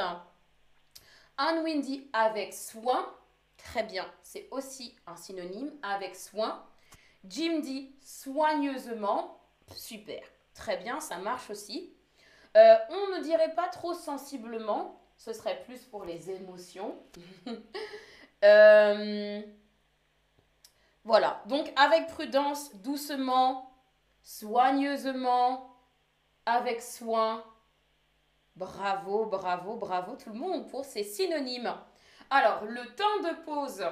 [1.38, 3.14] Anne dit avec soin.
[3.58, 4.06] Très bien.
[4.24, 5.72] C'est aussi un synonyme.
[5.82, 6.66] Avec soin.
[7.26, 9.40] Jim dit soigneusement.
[9.76, 10.22] Super.
[10.54, 11.94] Très bien, ça marche aussi.
[12.56, 16.96] Euh, on ne dirait pas trop sensiblement, ce serait plus pour les émotions.
[18.46, 19.42] Euh,
[21.06, 23.74] voilà, donc avec prudence, doucement,
[24.22, 25.78] soigneusement,
[26.46, 27.42] avec soin.
[28.58, 31.74] Bravo, bravo, bravo tout le monde pour ces synonymes.
[32.30, 33.86] Alors, le temps de pause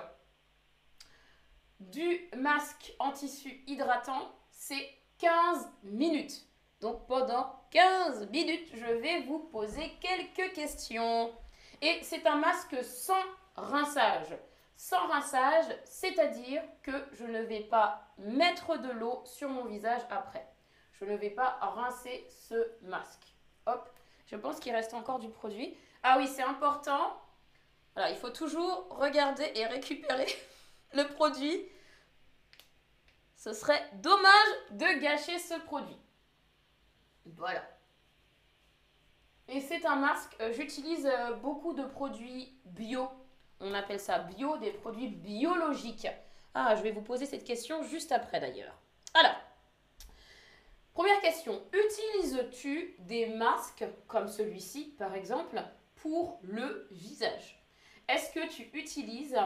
[1.79, 6.45] du masque en tissu hydratant, c'est 15 minutes.
[6.79, 11.31] Donc pendant 15 minutes, je vais vous poser quelques questions.
[11.81, 13.23] Et c'est un masque sans
[13.55, 14.35] rinçage.
[14.75, 20.47] Sans rinçage, c'est-à-dire que je ne vais pas mettre de l'eau sur mon visage après.
[20.93, 23.35] Je ne vais pas rincer ce masque.
[23.67, 23.89] Hop,
[24.25, 25.77] je pense qu'il reste encore du produit.
[26.01, 27.15] Ah oui, c'est important.
[27.95, 30.27] Voilà, il faut toujours regarder et récupérer
[30.93, 31.65] le produit.
[33.35, 35.97] Ce serait dommage de gâcher ce produit.
[37.25, 37.63] Voilà.
[39.47, 43.09] Et c'est un masque, euh, j'utilise euh, beaucoup de produits bio.
[43.59, 46.07] On appelle ça bio, des produits biologiques.
[46.53, 48.75] Ah, je vais vous poser cette question juste après d'ailleurs.
[49.13, 49.35] Alors,
[50.93, 51.61] première question.
[51.73, 55.61] Utilises-tu des masques comme celui-ci, par exemple,
[55.95, 57.60] pour le visage?
[58.11, 59.37] Est-ce que tu utilises...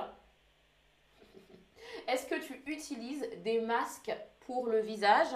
[3.44, 5.36] Des masques pour le visage?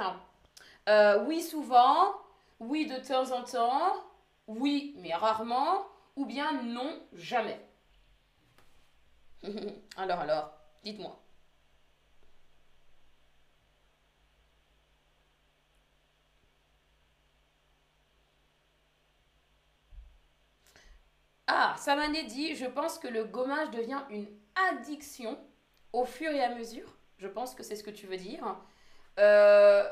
[0.88, 2.14] Euh, Oui, souvent.
[2.60, 3.94] Oui, de temps en temps.
[4.48, 5.86] Oui, mais rarement.
[6.16, 7.60] Ou bien non, jamais.
[9.98, 10.54] alors, alors,
[10.84, 11.19] dites-moi.
[21.52, 24.28] Ah, Samané dit, je pense que le gommage devient une
[24.70, 25.36] addiction
[25.94, 26.96] au fur et à mesure.
[27.18, 28.56] Je pense que c'est ce que tu veux dire.
[29.20, 29.84] Euh,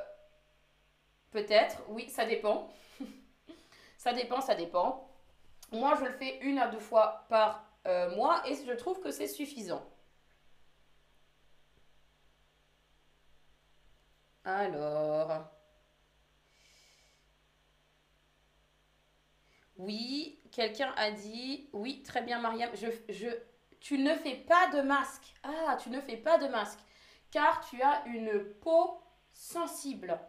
[1.32, 2.70] Peut-être, oui, ça dépend.
[3.98, 5.10] ça dépend, ça dépend.
[5.72, 9.12] Moi, je le fais une à deux fois par euh, mois et je trouve que
[9.12, 9.84] c'est suffisant.
[14.46, 15.52] Alors.
[19.78, 21.70] Oui, quelqu'un a dit.
[21.72, 22.72] Oui, très bien, Mariam.
[23.80, 25.36] Tu ne fais pas de masque.
[25.44, 26.80] Ah, tu ne fais pas de masque.
[27.30, 29.00] Car tu as une peau
[29.32, 30.20] sensible.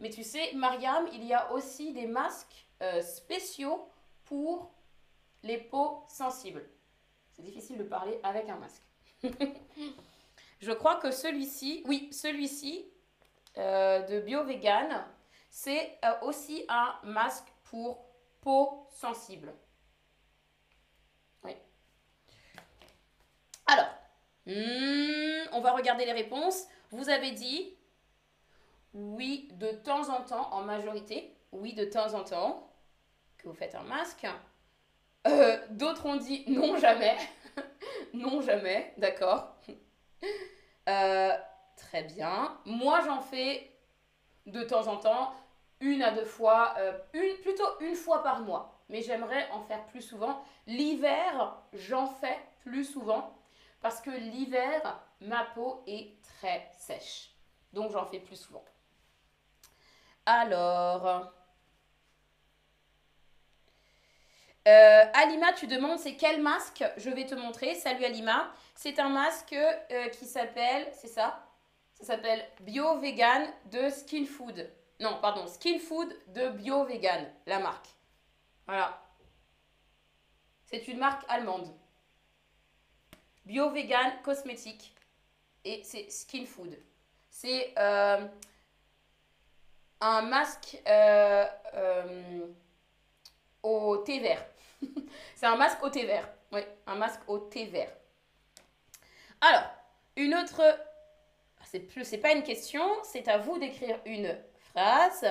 [0.00, 3.88] Mais tu sais, Mariam, il y a aussi des masques euh, spéciaux
[4.26, 4.74] pour
[5.42, 6.68] les peaux sensibles.
[7.32, 8.82] C'est difficile de parler avec un masque.
[10.60, 12.84] Je crois que celui-ci, oui, celui-ci
[13.56, 15.06] euh, de Bio Vegan,
[15.48, 18.04] c'est euh, aussi un masque pour
[18.42, 19.54] peau sensible.
[21.44, 21.52] Oui.
[23.68, 23.90] Alors,
[24.46, 26.66] hmm, on va regarder les réponses.
[26.90, 27.76] Vous avez dit
[28.94, 31.36] oui, de temps en temps, en majorité.
[31.52, 32.72] Oui, de temps en temps,
[33.36, 34.26] que vous faites un masque.
[35.26, 37.16] Euh, d'autres ont dit non, jamais.
[38.14, 39.54] non, jamais, d'accord.
[40.88, 41.36] Euh,
[41.76, 42.58] très bien.
[42.64, 43.70] Moi, j'en fais
[44.46, 45.34] de temps en temps,
[45.80, 46.92] une à deux fois, euh,
[47.42, 48.82] plutôt une fois par mois.
[48.88, 50.42] Mais j'aimerais en faire plus souvent.
[50.66, 53.37] L'hiver, j'en fais plus souvent
[53.80, 57.30] parce que l'hiver, ma peau est très sèche.
[57.72, 58.64] Donc, j'en fais plus souvent.
[60.26, 61.32] Alors,
[64.68, 67.74] euh, Alima, tu demandes c'est quel masque Je vais te montrer.
[67.74, 68.52] Salut Alima.
[68.74, 71.44] C'est un masque euh, qui s'appelle, c'est ça?
[71.94, 74.70] Ça s'appelle Bio Vegan de Skin Food.
[75.00, 77.88] Non, pardon, Skin Food de Bio Vegan, la marque.
[78.66, 79.00] Voilà.
[80.66, 81.74] C'est une marque allemande.
[83.48, 84.94] Bio Vegan cosmétique.
[85.64, 86.76] Et c'est Skin Food.
[87.30, 88.28] C'est euh,
[90.02, 92.46] un masque euh, euh,
[93.62, 94.44] au thé vert.
[95.34, 96.28] c'est un masque au thé vert.
[96.52, 97.90] Oui, un masque au thé vert.
[99.40, 99.64] Alors,
[100.16, 100.62] une autre...
[101.64, 104.38] C'est plus, pas une question, c'est à vous d'écrire une
[104.72, 105.26] phrase.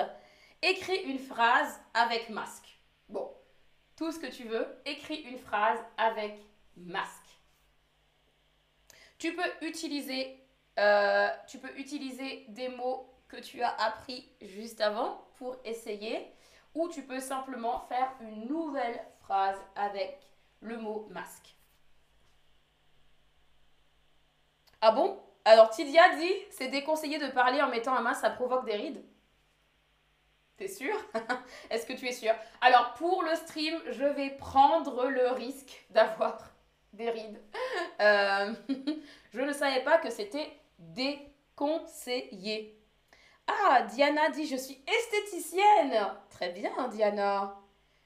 [0.60, 2.80] Écris une phrase avec masque.
[3.08, 3.32] Bon,
[3.96, 6.34] tout ce que tu veux, écris une phrase avec
[6.76, 7.27] masque.
[9.18, 10.40] Tu peux utiliser,
[10.78, 16.32] euh, tu peux utiliser des mots que tu as appris juste avant pour essayer.
[16.74, 20.18] Ou tu peux simplement faire une nouvelle phrase avec
[20.60, 21.56] le mot masque.
[24.80, 25.20] Ah bon?
[25.44, 29.04] Alors Tidia dit, c'est déconseillé de parler en mettant un masque, ça provoque des rides.
[30.56, 30.94] T'es sûr?
[31.70, 32.34] Est-ce que tu es sûr?
[32.60, 36.38] Alors pour le stream, je vais prendre le risque d'avoir
[36.92, 37.40] des rides.
[38.00, 38.54] Euh,
[39.34, 42.80] je ne savais pas que c'était déconseillé.
[43.48, 45.96] Ah, Diana dit je suis esthéticienne.
[46.30, 47.56] Très bien, Diana.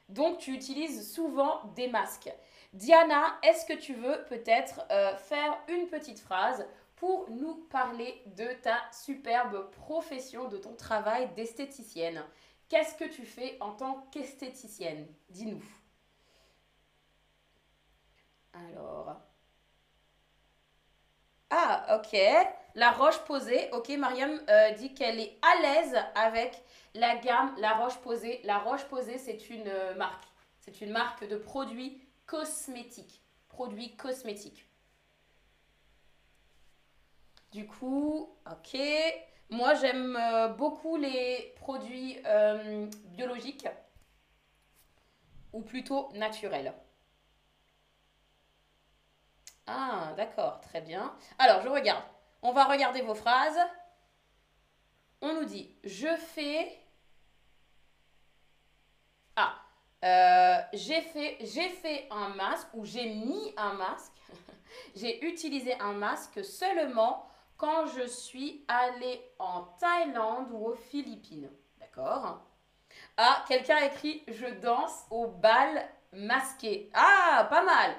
[0.09, 2.33] Donc tu utilises souvent des masques.
[2.73, 6.67] Diana, est-ce que tu veux peut-être euh, faire une petite phrase
[6.97, 12.25] pour nous parler de ta superbe profession, de ton travail d'esthéticienne?
[12.71, 15.07] Qu'est-ce que tu fais en tant qu'esthéticienne?
[15.29, 15.63] Dis-nous.
[18.53, 19.21] Alors.
[21.51, 22.19] Ah, ok.
[22.75, 23.71] La roche posée.
[23.73, 26.63] Ok, Mariam euh, dit qu'elle est à l'aise avec
[26.95, 28.41] la gamme La Roche posée.
[28.45, 30.25] La Roche posée, c'est une euh, marque.
[30.61, 33.21] C'est une marque de produits cosmétiques.
[33.49, 34.65] Produits cosmétiques.
[37.53, 38.79] Du coup, ok.
[39.51, 42.19] Moi, j'aime euh, beaucoup les produits
[43.11, 43.69] biologiques
[45.53, 46.73] ou plutôt naturels.
[49.75, 51.15] Ah, d'accord, très bien.
[51.39, 52.05] Alors, je regarde.
[52.43, 53.59] On va regarder vos phrases.
[55.21, 56.79] On nous dit je fais.
[59.37, 59.55] Ah,
[60.05, 64.13] euh, j'ai fait, j'ai fait un masque ou j'ai mis un masque.
[64.97, 71.51] j'ai utilisé un masque seulement quand je suis allée en Thaïlande ou aux Philippines.
[71.79, 72.43] D'accord
[73.17, 76.91] Ah, quelqu'un a écrit je danse au bal masqué.
[76.93, 77.95] Ah, pas mal.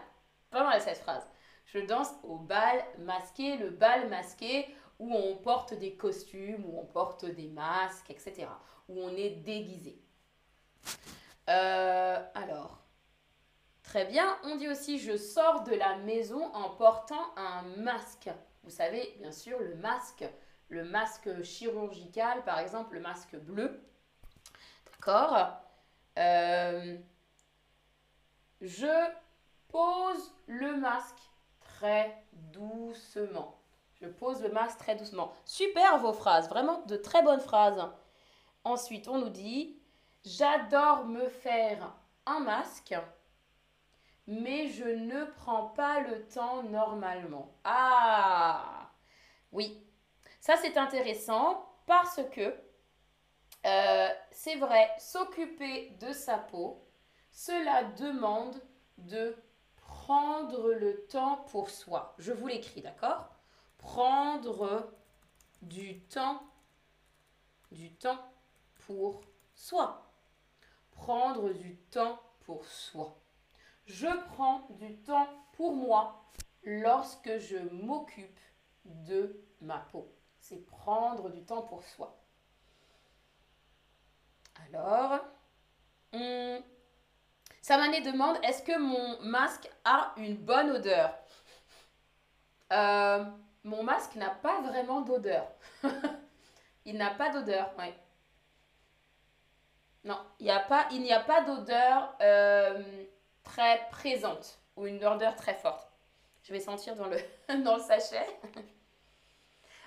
[0.52, 1.26] Pas mal cette phrase.
[1.74, 4.68] Je danse au bal masqué, le bal masqué
[5.00, 8.48] où on porte des costumes, où on porte des masques, etc.
[8.88, 10.00] Où on est déguisé.
[11.50, 12.84] Euh, alors,
[13.82, 14.38] très bien.
[14.44, 18.30] On dit aussi je sors de la maison en portant un masque.
[18.64, 20.26] Vous savez, bien sûr, le masque,
[20.70, 23.82] le masque chirurgical, par exemple, le masque bleu.
[24.86, 25.58] D'accord
[26.20, 26.98] euh,
[28.62, 29.12] Je
[29.70, 31.33] pose le masque
[32.32, 33.60] doucement.
[34.02, 35.34] Je pose le masque très doucement.
[35.46, 37.82] Super vos phrases, vraiment de très bonnes phrases.
[38.64, 39.78] Ensuite, on nous dit
[40.26, 41.94] J'adore me faire
[42.26, 42.96] un masque,
[44.28, 47.54] mais je ne prends pas le temps normalement.
[47.64, 48.90] Ah
[49.52, 49.82] Oui,
[50.40, 52.56] ça c'est intéressant parce que
[53.66, 56.86] euh, c'est vrai, s'occuper de sa peau,
[57.32, 58.56] cela demande
[58.98, 59.36] de
[60.04, 62.14] prendre le temps pour soi.
[62.18, 63.30] Je vous l'écris, d'accord?
[63.78, 64.92] Prendre
[65.62, 66.44] du temps,
[67.72, 68.20] du temps
[68.86, 69.22] pour
[69.56, 70.14] soi.
[70.92, 73.18] Prendre du temps pour soi.
[73.86, 76.30] Je prends du temps pour moi
[76.64, 78.40] lorsque je m'occupe
[78.84, 80.14] de ma peau.
[80.38, 82.22] C'est prendre du temps pour soi.
[84.68, 85.22] Alors,
[86.12, 86.58] hmm,
[87.64, 91.18] Samané demande est-ce que mon masque a une bonne odeur
[92.74, 93.24] euh,
[93.64, 95.48] Mon masque n'a pas vraiment d'odeur.
[96.86, 97.86] il n'a pas d'odeur, oui.
[100.04, 100.52] Non, il n'y
[101.14, 102.84] a pas, d'odeur euh,
[103.44, 105.88] très présente ou une odeur très forte.
[106.44, 107.18] Je vais sentir dans le,
[107.64, 108.28] dans le sachet.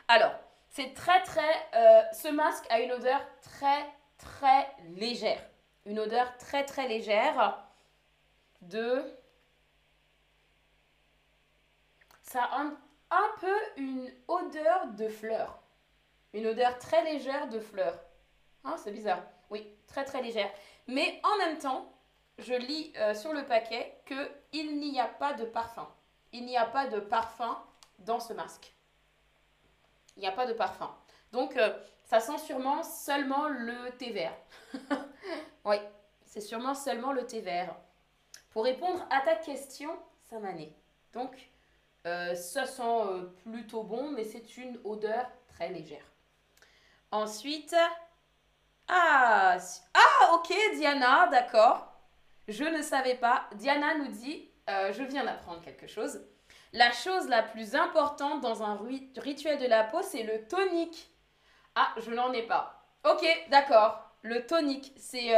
[0.09, 0.33] Alors,
[0.70, 1.68] c'est très très...
[1.74, 3.85] Euh, ce masque a une odeur très
[4.16, 5.43] très légère.
[5.85, 7.66] Une odeur très très légère
[8.63, 9.03] de...
[12.23, 15.59] Ça a un, peu une odeur de fleurs.
[16.33, 17.99] Une odeur très légère de fleurs.
[18.65, 19.23] Hein, c'est bizarre.
[19.49, 20.51] Oui, très très légère.
[20.89, 21.93] Mais en même temps,
[22.39, 25.89] je lis euh, sur le paquet qu'il n'y a pas de parfum.
[26.33, 27.63] Il n'y a pas de parfum
[28.01, 28.75] dans ce masque.
[30.17, 30.95] Il n'y a pas de parfum.
[31.33, 34.37] Donc, euh, ça sent sûrement seulement le thé vert.
[35.65, 35.77] oui,
[36.25, 37.75] c'est sûrement seulement le thé vert.
[38.57, 39.91] Pour répondre à ta question,
[40.31, 40.75] Samané.
[41.13, 41.51] Donc,
[42.07, 46.11] euh, ça sent plutôt bon, mais c'est une odeur très légère.
[47.11, 47.77] Ensuite,
[48.89, 49.59] ah,
[49.93, 52.01] ah ok, Diana, d'accord.
[52.49, 53.47] Je ne savais pas.
[53.57, 56.27] Diana nous dit, euh, je viens d'apprendre quelque chose.
[56.73, 58.81] La chose la plus importante dans un
[59.19, 61.11] rituel de la peau, c'est le tonique.
[61.75, 62.89] Ah, je n'en ai pas.
[63.05, 64.01] Ok, d'accord.
[64.23, 65.35] Le tonique, c'est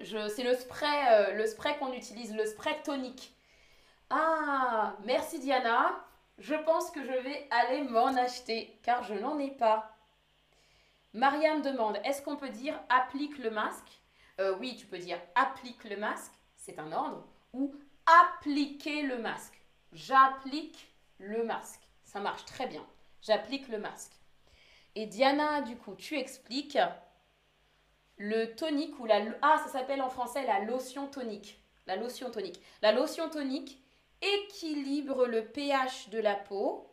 [0.00, 3.34] euh, le spray, euh, le spray qu'on utilise, le spray tonique.
[4.10, 6.04] Ah, merci Diana.
[6.38, 9.94] Je pense que je vais aller m'en acheter car je n'en ai pas.
[11.14, 14.00] Mariam demande, est-ce qu'on peut dire applique le masque?
[14.40, 17.74] Euh, Oui, tu peux dire applique le masque, c'est un ordre, ou
[18.06, 19.60] appliquer le masque.
[19.92, 21.80] J'applique le masque.
[22.04, 22.86] Ça marche très bien.
[23.22, 24.12] J'applique le masque.
[24.94, 26.78] Et Diana, du coup, tu expliques
[28.18, 29.20] le tonique ou la...
[29.42, 31.62] Ah, ça s'appelle en français la lotion tonique.
[31.86, 32.60] La lotion tonique.
[32.82, 33.82] La lotion tonique
[34.20, 36.92] équilibre le pH de la peau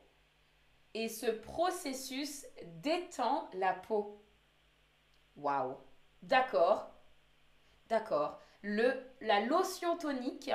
[0.93, 2.45] et ce processus
[2.81, 4.23] détend la peau.
[5.35, 5.75] Waouh.
[6.21, 6.89] D'accord.
[7.89, 8.39] D'accord.
[8.63, 10.51] La lotion tonique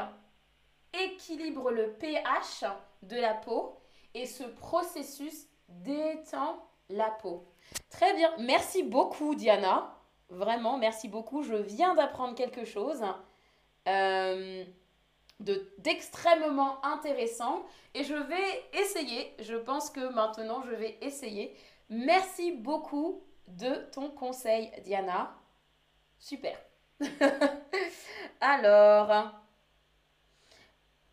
[0.92, 2.64] équilibre le pH
[3.02, 3.78] de la peau
[4.14, 7.46] et ce processus détend la peau.
[7.88, 8.32] Très bien.
[8.38, 9.99] Merci beaucoup, Diana.
[10.30, 11.42] Vraiment, merci beaucoup.
[11.42, 13.02] Je viens d'apprendre quelque chose.
[13.88, 14.64] Euh,
[15.78, 17.64] d'extrêmement intéressant
[17.94, 21.56] et je vais essayer, je pense que maintenant je vais essayer.
[21.88, 25.34] Merci beaucoup de ton conseil Diana.
[26.18, 26.58] Super.
[28.40, 29.32] Alors,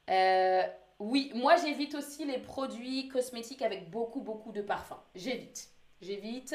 [0.10, 0.64] euh,
[1.00, 5.02] oui, moi j'évite aussi les produits cosmétiques avec beaucoup beaucoup de parfum.
[5.16, 5.70] J'évite.
[6.02, 6.54] J'évite.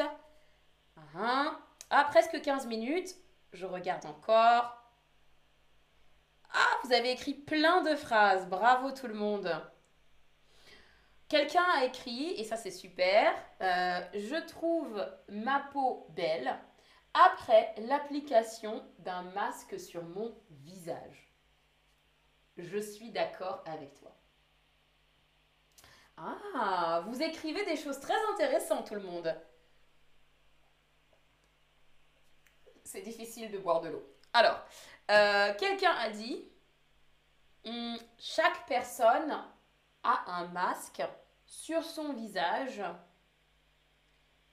[1.95, 3.14] Ah, presque 15 minutes.
[3.53, 4.74] Je regarde encore.
[6.51, 8.49] Ah, vous avez écrit plein de phrases.
[8.49, 9.55] Bravo tout le monde.
[11.28, 16.59] Quelqu'un a écrit, et ça c'est super, euh, je trouve ma peau belle
[17.12, 21.30] après l'application d'un masque sur mon visage.
[22.57, 24.16] Je suis d'accord avec toi.
[26.16, 29.34] Ah, vous écrivez des choses très intéressantes tout le monde.
[32.93, 34.07] C'est difficile de boire de l'eau.
[34.34, 34.61] Alors,
[35.11, 36.45] euh, quelqu'un a dit,
[37.64, 39.34] hum, chaque personne
[40.03, 41.03] a un masque
[41.47, 42.82] sur son visage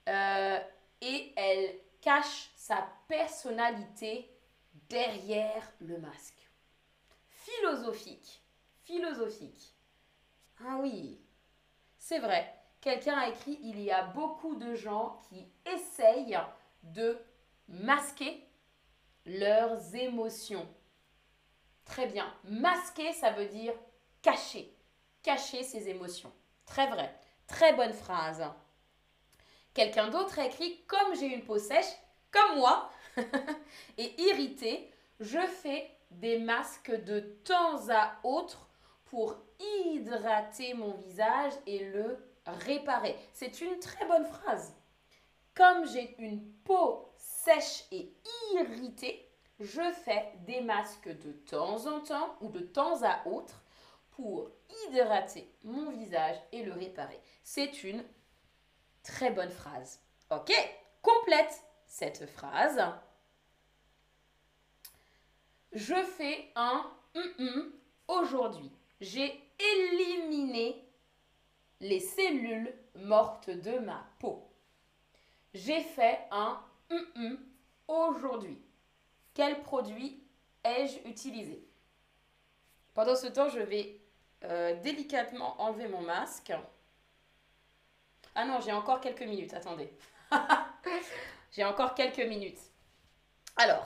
[0.08, 0.60] euh,
[1.02, 4.34] et elle cache sa personnalité
[4.88, 6.50] derrière le masque.
[7.28, 8.42] Philosophique.
[8.86, 9.76] Philosophique.
[10.64, 11.20] Ah oui,
[11.98, 12.56] c'est vrai.
[12.80, 16.40] Quelqu'un a écrit, il y a beaucoup de gens qui essayent
[16.84, 17.22] de
[17.70, 18.46] masquer
[19.26, 20.68] leurs émotions.
[21.86, 22.32] Très bien.
[22.44, 23.74] Masquer, ça veut dire
[24.22, 24.76] cacher.
[25.24, 26.32] Cacher ses émotions.
[26.66, 27.14] Très vrai.
[27.48, 28.44] Très bonne phrase.
[29.74, 31.94] Quelqu'un d'autre a écrit Comme j'ai une peau sèche,
[32.32, 32.92] comme moi
[33.98, 38.70] et irrité, je fais des masques de temps à autre
[39.06, 43.16] pour hydrater mon visage et le réparer.
[43.34, 44.74] C'est une très bonne phrase.
[45.56, 47.09] Comme j'ai une peau
[47.44, 48.14] sèche et
[48.54, 49.26] irritée,
[49.60, 53.62] je fais des masques de temps en temps ou de temps à autre
[54.12, 54.50] pour
[54.86, 57.20] hydrater mon visage et le réparer.
[57.44, 58.04] C'est une
[59.04, 60.02] très bonne phrase.
[60.30, 60.52] Ok,
[61.02, 62.82] complète cette phrase.
[65.72, 66.86] Je fais un
[68.08, 68.72] aujourd'hui.
[69.02, 70.84] J'ai éliminé
[71.80, 74.46] les cellules mortes de ma peau.
[75.54, 76.62] J'ai fait un
[77.88, 78.62] aujourd'hui.
[79.34, 80.24] Quel produit
[80.64, 81.64] ai-je utilisé?
[82.94, 84.02] Pendant ce temps, je vais
[84.44, 86.54] euh, délicatement enlever mon masque.
[88.36, 89.92] Ah non, j'ai encore quelques minutes, attendez.
[91.52, 92.60] j'ai encore quelques minutes.
[93.56, 93.86] Alors,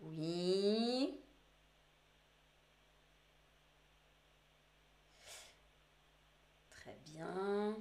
[0.00, 1.20] oui.
[6.70, 7.76] Très bien.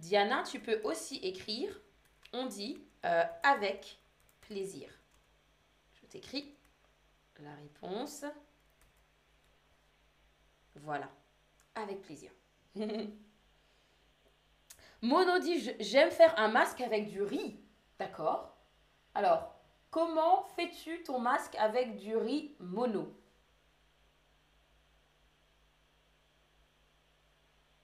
[0.00, 1.78] Diana, tu peux aussi écrire,
[2.32, 4.00] on dit euh, avec
[4.40, 4.90] plaisir.
[5.94, 6.54] Je t'écris
[7.38, 8.24] la réponse.
[10.76, 11.10] Voilà,
[11.74, 12.32] avec plaisir.
[15.02, 17.60] Mono dit j'aime faire un masque avec du riz.
[17.98, 18.56] D'accord.
[19.14, 19.54] Alors,
[19.90, 23.14] comment fais-tu ton masque avec du riz mono?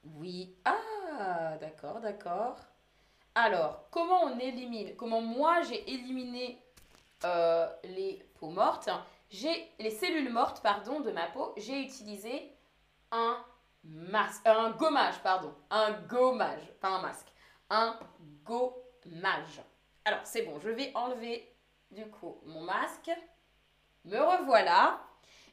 [0.04, 0.56] Oui.
[0.64, 0.95] Ah,
[1.60, 2.56] d'accord, d'accord.
[3.34, 6.58] Alors, comment on élimine Comment moi j'ai éliminé
[7.24, 8.88] euh, les peaux mortes?
[9.30, 11.52] J'ai les cellules mortes, pardon, de ma peau.
[11.56, 12.52] J'ai utilisé
[13.10, 13.36] un
[13.84, 17.32] masque, un gommage, pardon, un gommage, pas un masque,
[17.70, 17.98] un
[18.44, 19.60] gommage.
[20.04, 21.52] Alors c'est bon, je vais enlever
[21.90, 23.10] du coup mon masque.
[24.04, 25.00] Me revoilà.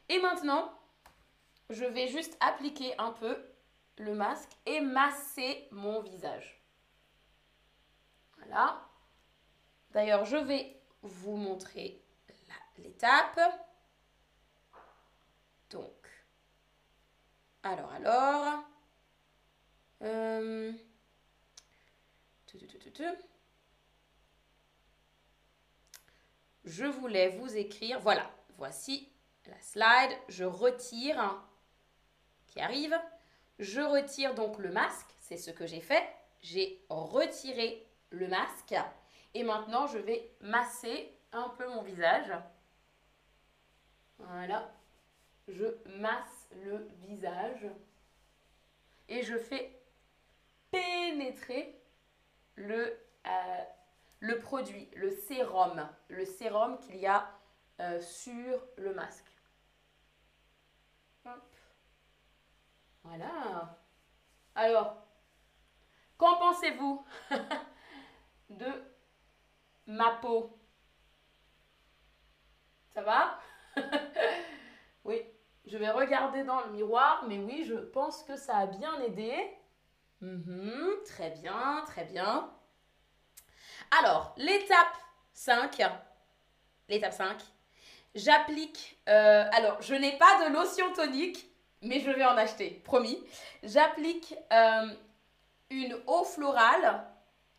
[0.08, 0.70] Et maintenant,
[1.70, 3.36] je vais juste appliquer un peu
[3.98, 6.62] le masque et masser mon visage.
[8.36, 8.88] Voilà.
[9.90, 12.02] D'ailleurs, je vais vous montrer
[12.78, 13.40] l'étape.
[15.70, 16.26] Donc,
[17.62, 18.64] alors, alors.
[20.02, 20.72] Euh,
[26.64, 29.10] je voulais vous écrire, voilà, voici
[29.46, 31.42] la slide, je retire,
[32.46, 32.94] qui arrive,
[33.58, 36.04] je retire donc le masque, c'est ce que j'ai fait,
[36.40, 38.74] j'ai retiré le masque.
[39.34, 42.32] Et maintenant je vais masser un peu mon visage.
[44.18, 44.70] Voilà,
[45.48, 45.66] je
[45.98, 47.66] masse le visage.
[49.08, 49.78] Et je fais
[50.70, 51.78] pénétrer
[52.54, 57.28] le, euh, produit, le sérum, le sérum qu'il y a
[57.80, 59.30] euh, sur le masque.
[63.04, 63.78] Voilà.
[64.54, 64.96] Alors,
[66.16, 67.04] qu'en pensez-vous
[68.50, 68.66] de
[69.86, 70.58] ma peau?
[72.94, 73.38] Ça va?
[75.04, 75.20] Oui,
[75.66, 79.34] je vais regarder dans le miroir, mais oui, je pense que ça a bien aidé.
[80.22, 82.50] Mhm, très bien, très bien.
[84.00, 84.96] Alors, l'étape
[85.34, 85.82] 5,
[86.88, 87.36] l'étape 5,
[88.14, 91.53] j'applique, euh, alors je n'ai pas de lotion tonique,
[91.84, 93.22] mais je vais en acheter, promis.
[93.62, 94.88] J'applique euh,
[95.70, 97.04] une eau florale,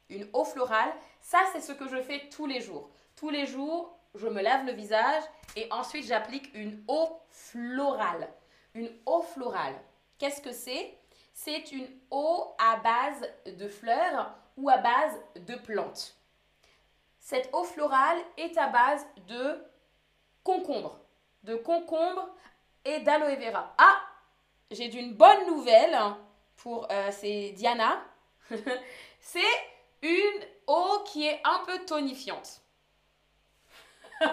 [0.09, 2.89] une eau florale, ça c'est ce que je fais tous les jours.
[3.15, 5.23] Tous les jours, je me lave le visage
[5.55, 8.30] et ensuite j'applique une eau florale.
[8.73, 9.76] Une eau florale,
[10.17, 10.97] qu'est-ce que c'est?
[11.34, 16.15] C'est une eau à base de fleurs ou à base de plantes.
[17.19, 19.63] Cette eau florale est à base de
[20.43, 20.99] concombre,
[21.43, 22.30] de concombre
[22.86, 23.73] et d'aloe vera.
[23.78, 23.99] Ah,
[24.72, 25.97] j'ai d'une bonne nouvelle
[26.57, 28.03] pour euh, c'est Diana.
[29.20, 29.41] c'est
[30.01, 32.61] une eau qui est un peu tonifiante.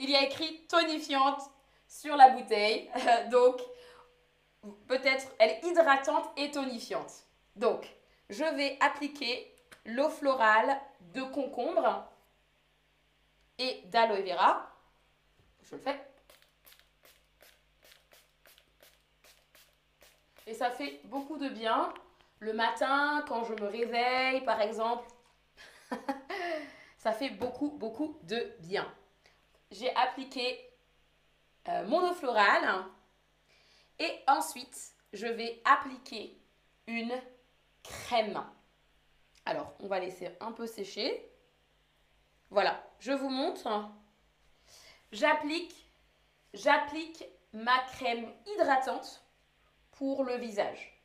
[0.00, 1.42] Il y a écrit tonifiante
[1.86, 2.90] sur la bouteille.
[3.30, 3.60] Donc,
[4.86, 7.12] peut-être elle est hydratante et tonifiante.
[7.56, 7.86] Donc,
[8.30, 9.54] je vais appliquer
[9.84, 10.80] l'eau florale
[11.14, 12.06] de concombre
[13.58, 14.70] et d'aloe vera.
[15.62, 16.07] Je le fais.
[20.48, 21.92] Et ça fait beaucoup de bien.
[22.38, 25.06] Le matin, quand je me réveille, par exemple,
[26.96, 28.90] ça fait beaucoup, beaucoup de bien.
[29.70, 30.58] J'ai appliqué
[31.68, 32.86] euh, mon eau florale
[33.98, 36.40] et ensuite, je vais appliquer
[36.86, 37.12] une
[37.82, 38.42] crème.
[39.44, 41.30] Alors, on va laisser un peu sécher.
[42.48, 43.68] Voilà, je vous montre.
[45.12, 45.92] J'applique,
[46.54, 47.22] j'applique
[47.52, 49.27] ma crème hydratante
[49.98, 51.02] pour le visage.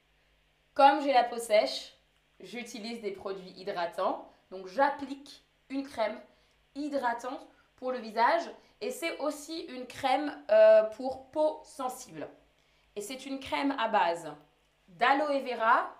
[0.75, 1.93] Comme j'ai la peau sèche,
[2.39, 4.29] j'utilise des produits hydratants.
[4.51, 6.19] Donc j'applique une crème
[6.75, 8.43] hydratante pour le visage
[8.81, 12.29] et c'est aussi une crème euh, pour peau sensible.
[12.95, 14.31] Et c'est une crème à base
[14.87, 15.91] d'aloe vera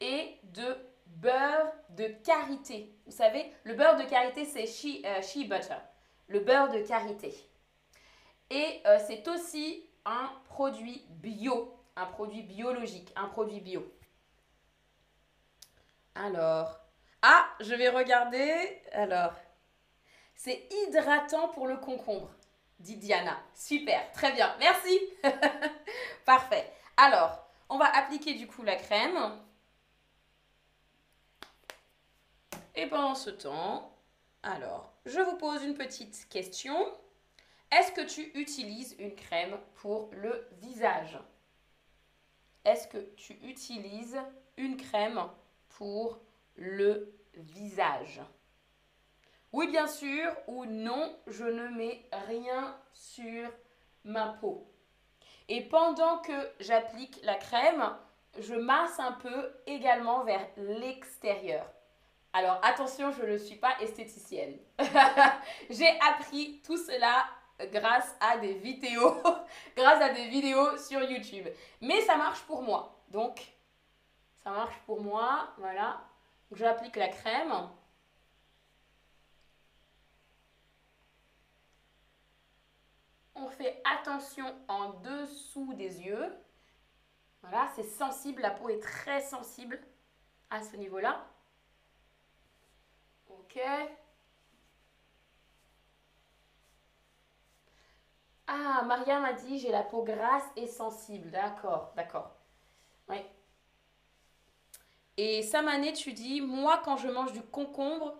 [0.00, 0.76] et de
[1.06, 2.92] beurre de karité.
[3.06, 5.78] Vous savez, le beurre de karité, c'est shea, euh, butter,
[6.28, 7.34] le beurre de karité.
[8.50, 13.90] Et euh, c'est aussi un produit bio, un produit biologique, un produit bio.
[16.14, 16.78] Alors,
[17.22, 18.80] ah, je vais regarder.
[18.92, 19.32] Alors,
[20.34, 22.30] c'est hydratant pour le concombre,
[22.78, 23.38] dit Diana.
[23.54, 25.00] Super, très bien, merci.
[26.24, 26.70] Parfait.
[26.96, 29.38] Alors, on va appliquer du coup la crème.
[32.74, 33.96] Et pendant ce temps,
[34.42, 36.76] alors, je vous pose une petite question.
[37.72, 41.18] Est-ce que tu utilises une crème pour le visage?
[42.66, 44.18] Est-ce que tu utilises
[44.56, 45.22] une crème
[45.78, 46.18] pour
[46.56, 48.20] le visage?
[49.52, 53.48] Oui, bien sûr, ou non, je ne mets rien sur
[54.02, 54.66] ma peau.
[55.48, 57.84] Et pendant que j'applique la crème,
[58.40, 61.70] je masse un peu également vers l'extérieur.
[62.32, 64.58] Alors attention, je ne suis pas esthéticienne.
[65.70, 67.26] J'ai appris tout cela
[67.64, 69.22] grâce à des vidéos,
[69.76, 71.46] grâce à des vidéos sur YouTube.
[71.80, 73.02] Mais ça marche pour moi.
[73.08, 73.40] Donc,
[74.42, 75.52] ça marche pour moi.
[75.58, 76.00] Voilà.
[76.52, 77.68] J'applique la crème.
[83.34, 86.32] On fait attention en dessous des yeux.
[87.42, 88.42] Voilà, c'est sensible.
[88.42, 89.80] La peau est très sensible
[90.50, 91.26] à ce niveau-là.
[93.28, 93.60] Ok.
[98.46, 101.30] Ah, Maria m'a dit j'ai la peau grasse et sensible.
[101.30, 102.36] D'accord, d'accord.
[103.08, 103.16] Oui.
[105.16, 108.14] Et Samané, tu dis moi quand je mange du concombre,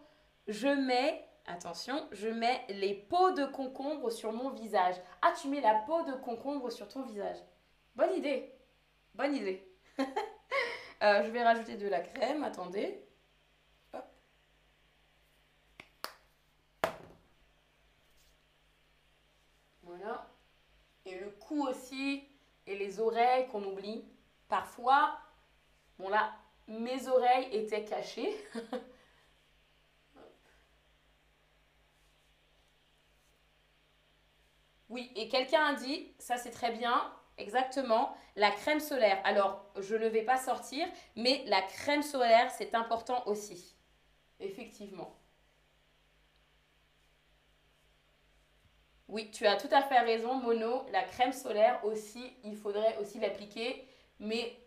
[0.49, 4.97] je mets, attention, je mets les peaux de concombre sur mon visage.
[5.22, 7.39] Ah, tu mets la peau de concombre sur ton visage.
[7.95, 8.53] Bonne idée.
[9.14, 9.66] Bonne idée.
[11.03, 13.07] Euh, je vais rajouter de la crème, attendez.
[21.07, 22.24] Et le aussi,
[22.66, 24.05] et les oreilles qu'on oublie.
[24.49, 25.18] Parfois,
[25.99, 26.32] bon là,
[26.68, 28.34] mes oreilles étaient cachées.
[34.88, 39.20] oui, et quelqu'un a dit, ça c'est très bien, exactement, la crème solaire.
[39.24, 40.86] Alors, je ne vais pas sortir,
[41.16, 43.76] mais la crème solaire, c'est important aussi.
[44.40, 45.14] Effectivement.
[49.09, 50.84] Oui, tu as tout à fait raison, Mono.
[50.90, 53.86] La crème solaire aussi, il faudrait aussi l'appliquer.
[54.18, 54.59] Mais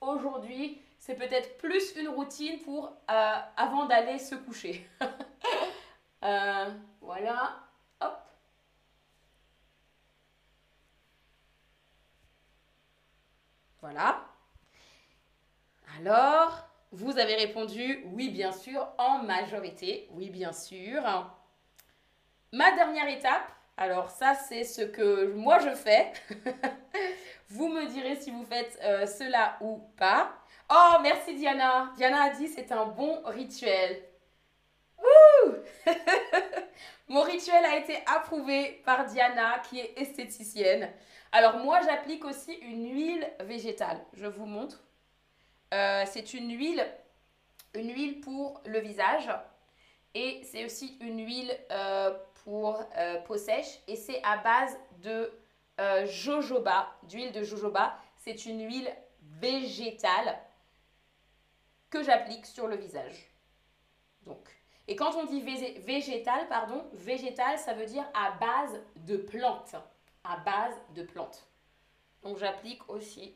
[0.00, 4.88] aujourd'hui, c'est peut-être plus une routine pour euh, avant d'aller se coucher.
[6.24, 6.70] Euh,
[7.02, 7.60] voilà.
[8.00, 8.18] Hop.
[13.80, 14.24] Voilà.
[15.98, 20.08] Alors, vous avez répondu oui, bien sûr, en majorité.
[20.12, 21.02] Oui, bien sûr.
[22.52, 26.12] Ma dernière étape, alors ça, c'est ce que moi je fais.
[27.50, 30.32] vous me direz si vous faites euh, cela ou pas.
[30.70, 31.92] Oh, merci Diana.
[31.96, 34.02] Diana a dit c'est un bon rituel.
[37.08, 40.90] Mon rituel a été approuvé par Diana qui est esthéticienne.
[41.32, 44.00] Alors moi, j'applique aussi une huile végétale.
[44.14, 44.82] Je vous montre.
[45.74, 46.84] Euh, c'est une huile,
[47.74, 49.28] une huile pour le visage.
[50.14, 52.16] Et c'est aussi une huile euh,
[52.46, 55.32] pour euh, peau sèche et c'est à base de
[55.80, 57.98] euh, jojoba, d'huile de jojoba.
[58.18, 58.88] C'est une huile
[59.20, 60.38] végétale
[61.90, 63.28] que j'applique sur le visage.
[64.22, 64.48] Donc,
[64.86, 69.74] et quand on dit végétal, pardon, végétal, ça veut dire à base de plantes.
[70.22, 71.48] À base de plantes.
[72.22, 73.34] Donc j'applique aussi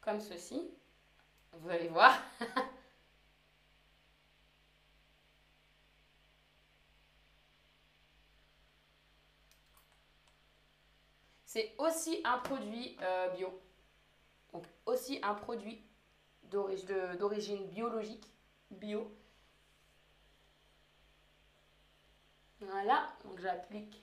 [0.00, 0.70] comme ceci.
[1.52, 2.16] Vous allez voir.
[11.56, 13.48] C'est aussi un produit euh, bio.
[14.52, 15.82] Donc aussi un produit
[16.42, 18.30] d'origine biologique,
[18.70, 19.10] bio.
[22.60, 24.02] Voilà, donc j'applique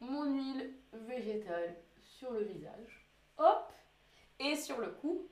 [0.00, 3.06] mon huile végétale sur le visage.
[3.38, 3.72] Hop
[4.40, 5.26] Et sur le cou.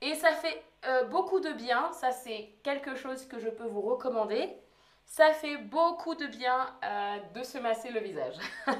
[0.00, 3.82] Et ça fait euh, beaucoup de bien, ça c'est quelque chose que je peux vous
[3.82, 4.61] recommander.
[5.04, 8.36] Ça fait beaucoup de bien euh, de se masser le visage.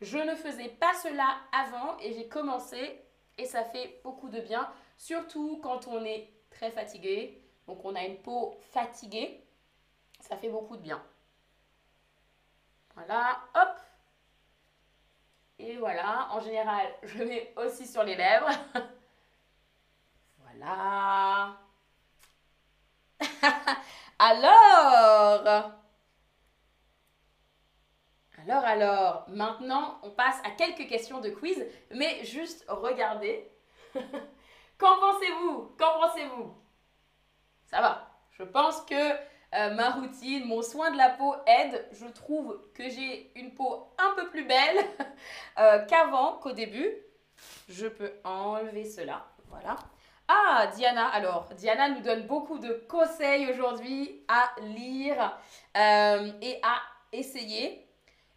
[0.00, 3.00] je ne faisais pas cela avant et j'ai commencé
[3.38, 7.42] et ça fait beaucoup de bien, surtout quand on est très fatigué.
[7.66, 9.44] Donc on a une peau fatiguée,
[10.20, 11.02] ça fait beaucoup de bien.
[12.94, 13.78] Voilà, hop.
[15.58, 18.48] Et voilà, en général, je mets aussi sur les lèvres.
[20.38, 21.56] voilà.
[24.20, 25.72] alors?
[28.46, 33.50] Alors, alors, maintenant, on passe à quelques questions de quiz, mais juste regardez.
[34.78, 35.74] Qu'en pensez-vous?
[35.78, 36.54] Qu'en pensez-vous?
[37.66, 38.10] Ça va.
[38.32, 38.94] Je pense que
[39.54, 41.88] euh, ma routine, mon soin de la peau aide.
[41.92, 44.78] Je trouve que j'ai une peau un peu plus belle
[45.58, 46.94] euh, qu'avant, qu'au début.
[47.68, 49.26] Je peux enlever cela.
[49.48, 49.76] Voilà.
[50.32, 55.36] Ah, Diana, alors, Diana nous donne beaucoup de conseils aujourd'hui à lire
[55.76, 56.76] euh, et à
[57.12, 57.84] essayer.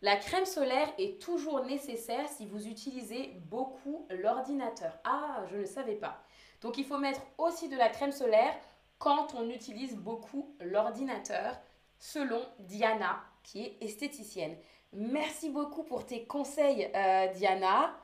[0.01, 4.97] La crème solaire est toujours nécessaire si vous utilisez beaucoup l'ordinateur.
[5.03, 6.23] Ah, je ne savais pas.
[6.61, 8.55] Donc, il faut mettre aussi de la crème solaire
[8.97, 11.59] quand on utilise beaucoup l'ordinateur,
[11.99, 14.57] selon Diana, qui est esthéticienne.
[14.93, 17.95] Merci beaucoup pour tes conseils, euh, Diana.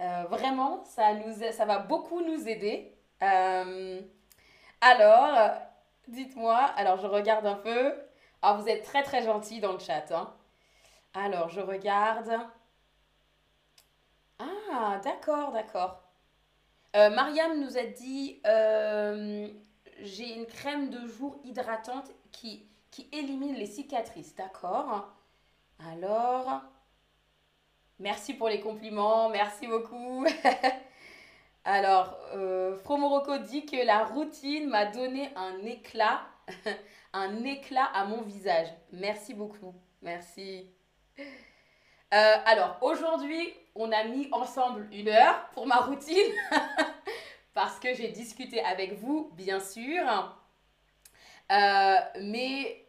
[0.00, 1.12] Euh, vraiment, ça,
[1.66, 2.95] va beaucoup nous aider.
[3.22, 4.00] Euh,
[4.80, 5.52] alors,
[6.08, 7.94] dites-moi, alors je regarde un peu.
[8.42, 10.12] Ah, vous êtes très très gentil dans le chat.
[10.12, 10.32] Hein.
[11.14, 12.30] Alors, je regarde.
[14.38, 16.02] Ah, d'accord, d'accord.
[16.94, 18.40] Mariam nous a dit
[20.00, 22.66] j'ai une crème de jour hydratante qui
[23.12, 24.34] élimine les cicatrices.
[24.34, 25.08] D'accord
[25.90, 26.62] Alors,
[27.98, 30.26] merci pour les compliments, merci beaucoup.
[31.68, 36.20] Alors, euh, Fromoroko dit que la routine m'a donné un éclat,
[37.12, 38.68] un éclat à mon visage.
[38.92, 40.70] Merci beaucoup, merci.
[41.18, 41.24] Euh,
[42.44, 46.32] alors, aujourd'hui, on a mis ensemble une heure pour ma routine.
[47.52, 50.04] parce que j'ai discuté avec vous, bien sûr.
[51.50, 52.86] Euh, mais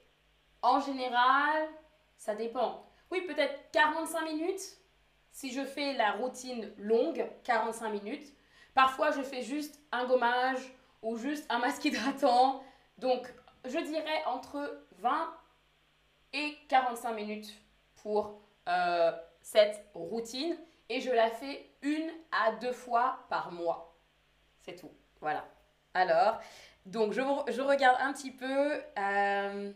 [0.62, 1.68] en général,
[2.16, 2.86] ça dépend.
[3.10, 4.78] Oui, peut-être 45 minutes.
[5.32, 8.37] Si je fais la routine longue, 45 minutes.
[8.78, 10.72] Parfois, je fais juste un gommage
[11.02, 12.64] ou juste un masque hydratant.
[13.00, 13.28] Donc,
[13.66, 15.34] je dirais entre 20
[16.34, 17.60] et 45 minutes
[18.04, 19.12] pour euh,
[19.42, 20.56] cette routine.
[20.90, 23.98] Et je la fais une à deux fois par mois.
[24.60, 24.92] C'est tout.
[25.22, 25.44] Voilà.
[25.96, 26.40] Alors,
[26.86, 27.22] donc je,
[27.62, 28.74] regarde un petit peu.
[29.00, 29.74] Euh,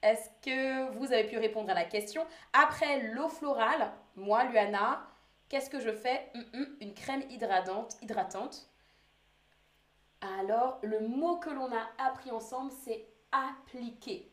[0.00, 2.26] est-ce que vous avez pu répondre à la question?
[2.54, 5.06] Après l'eau florale, moi, Luana,
[5.52, 7.96] qu'est-ce que je fais hum, hum, Une crème hydratante.
[8.00, 8.68] hydratante.
[10.38, 14.32] Alors, le mot que l'on a appris ensemble, c'est appliquer.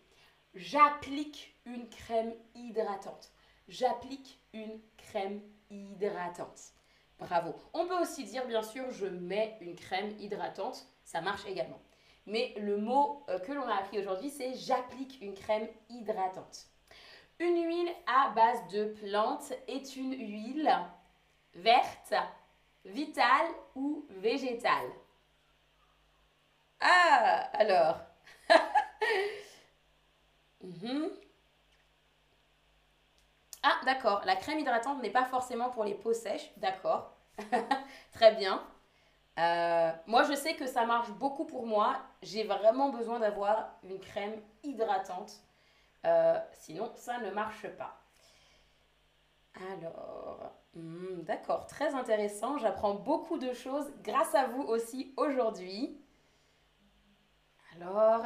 [0.56, 3.32] J'applique une crème hydratante.
[3.68, 6.72] J'applique une crème hydratante.
[7.20, 7.54] Bravo.
[7.74, 10.88] On peut aussi dire, bien sûr, je mets une crème hydratante.
[11.04, 11.82] Ça marche également.
[12.28, 16.68] Mais le mot euh, que l'on a appris aujourd'hui, c'est j'applique une crème hydratante.
[17.40, 20.72] Une huile à base de plantes est une huile
[21.62, 22.14] verte,
[22.86, 24.92] vitale ou végétale?
[26.82, 27.98] Ah, alors.
[30.64, 31.10] Mhm.
[33.64, 34.22] Ah, d'accord.
[34.26, 36.52] La crème hydratante n'est pas forcément pour les peaux sèches.
[36.58, 37.14] D'accord.
[38.14, 38.64] Très bien.
[39.40, 41.98] Euh, moi, je sais que ça marche beaucoup pour moi.
[42.24, 45.34] J'ai vraiment besoin d'avoir une crème hydratante.
[46.06, 47.98] Euh, sinon, ça ne marche pas.
[49.54, 52.58] Alors, hmm, d'accord, très intéressant.
[52.58, 55.98] J'apprends beaucoup de choses grâce à vous aussi aujourd'hui.
[57.76, 58.24] Alors,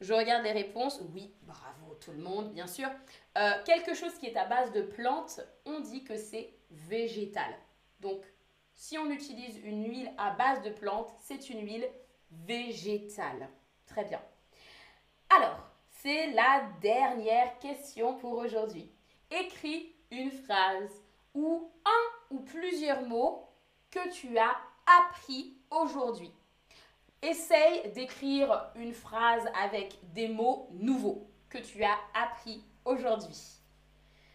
[0.00, 1.00] je regarde les réponses.
[1.12, 2.88] Oui, bravo tout le monde, bien sûr.
[3.38, 7.54] Euh, quelque chose qui est à base de plantes, on dit que c'est végétal.
[8.00, 8.22] Donc,
[8.74, 11.88] si on utilise une huile à base de plantes, c'est une huile
[12.30, 13.48] végétale.
[13.86, 14.20] Très bien.
[15.34, 15.58] Alors,
[15.90, 18.90] c'est la dernière question pour aujourd'hui.
[19.40, 20.90] Écris une phrase
[21.34, 23.48] ou un ou plusieurs mots
[23.90, 24.56] que tu as
[25.00, 26.32] appris aujourd'hui.
[27.22, 33.62] Essaye d'écrire une phrase avec des mots nouveaux que tu as appris aujourd'hui.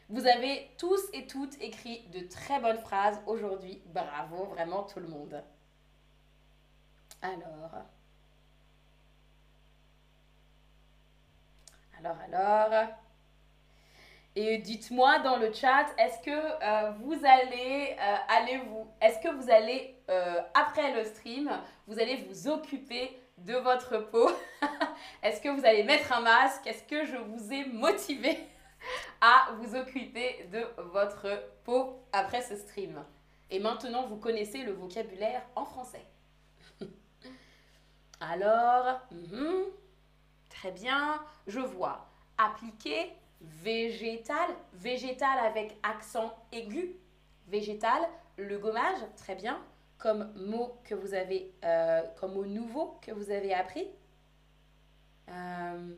[0.10, 3.82] Vous avez tous et toutes écrit de très bonnes phrases aujourd'hui.
[3.88, 5.44] Bravo, vraiment tout le monde.
[7.22, 7.84] Alors.
[12.00, 12.88] Alors, alors.
[14.40, 17.96] Et dites-moi dans le chat, est-ce que euh, vous allez
[18.30, 19.96] aller vous, est-ce que vous allez
[20.54, 21.50] après le stream,
[21.88, 24.30] vous allez vous occuper de votre peau?
[25.24, 26.66] Est-ce que vous allez mettre un masque?
[26.68, 28.38] Est-ce que je vous ai motivé
[29.22, 31.28] à vous occuper de votre
[31.64, 33.04] peau après ce stream?
[33.50, 36.06] Et maintenant, vous connaissez le vocabulaire en français.
[38.20, 39.66] Alors, mhm,
[40.50, 42.08] très bien, je vois.
[42.38, 46.96] Appliquer végétal, végétal avec accent aigu,
[47.48, 48.02] végétal,
[48.38, 49.60] le gommage, très bien
[49.98, 53.88] comme mot que vous avez, euh, comme mot nouveau que vous avez appris.
[55.30, 55.90] Euh,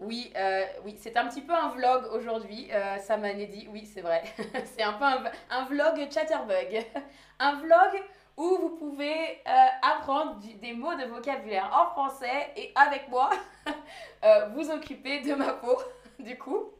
[0.00, 2.68] Oui, euh, oui c'est un petit peu un vlog aujourd'hui,
[3.00, 4.24] ça dit, oui c'est vrai,
[4.64, 5.04] c'est un peu
[5.50, 6.84] un, vlog chatterbug,
[7.38, 8.02] un vlog
[8.36, 9.40] où vous pouvez
[9.82, 13.30] apprendre des mots de vocabulaire en français et avec moi,
[14.54, 15.78] vous occuper de ma peau,
[16.18, 16.70] du coup.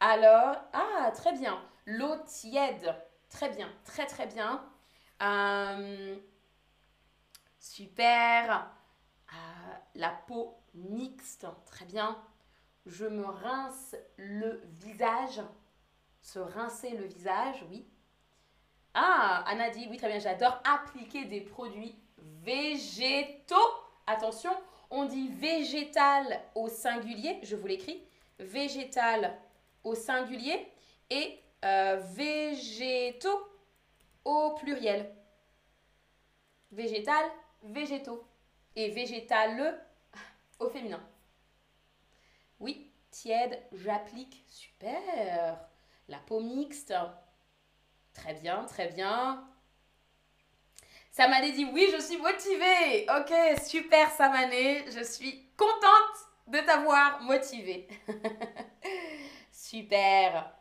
[0.00, 2.94] Alors, ah, très bien, l'eau tiède,
[3.28, 4.64] très bien, très très bien.
[5.22, 6.16] Euh,
[7.58, 8.70] super.
[9.32, 12.16] Euh, la peau mixte, très bien.
[12.86, 15.42] Je me rince le visage.
[16.22, 17.86] Se rincer le visage, oui.
[18.94, 23.56] Ah, Anna dit, oui, très bien, j'adore appliquer des produits végétaux.
[24.06, 24.50] Attention,
[24.90, 28.02] on dit végétal au singulier, je vous l'écris,
[28.40, 29.38] végétal
[29.84, 30.66] au singulier
[31.08, 33.48] et euh, végétaux
[34.24, 35.14] au pluriel.
[36.72, 37.24] Végétal,
[37.62, 38.24] végétaux.
[38.76, 39.84] Et végétal
[40.60, 41.02] au féminin.
[42.60, 44.44] Oui, tiède, j'applique.
[44.46, 45.58] Super.
[46.08, 46.94] La peau mixte.
[48.14, 49.46] Très bien, très bien.
[51.10, 53.06] Samané dit oui, je suis motivée.
[53.18, 57.88] Ok, super Samané, je suis contente de t'avoir motivée.
[59.52, 60.52] super.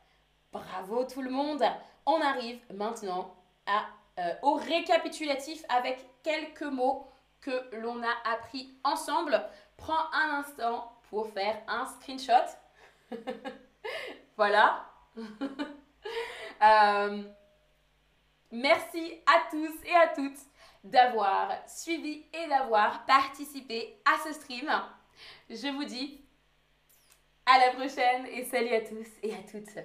[0.51, 1.63] Bravo tout le monde.
[2.05, 3.35] On arrive maintenant
[3.67, 7.07] euh, au récapitulatif avec quelques mots
[7.41, 9.41] que l'on a appris ensemble.
[9.77, 12.33] Prends un instant pour faire un screenshot.
[14.37, 14.85] voilà.
[16.61, 17.23] Euh,
[18.51, 20.39] merci à tous et à toutes
[20.83, 24.69] d'avoir suivi et d'avoir participé à ce stream.
[25.49, 26.21] Je vous dis
[27.45, 29.79] à la prochaine et salut à tous et à toutes.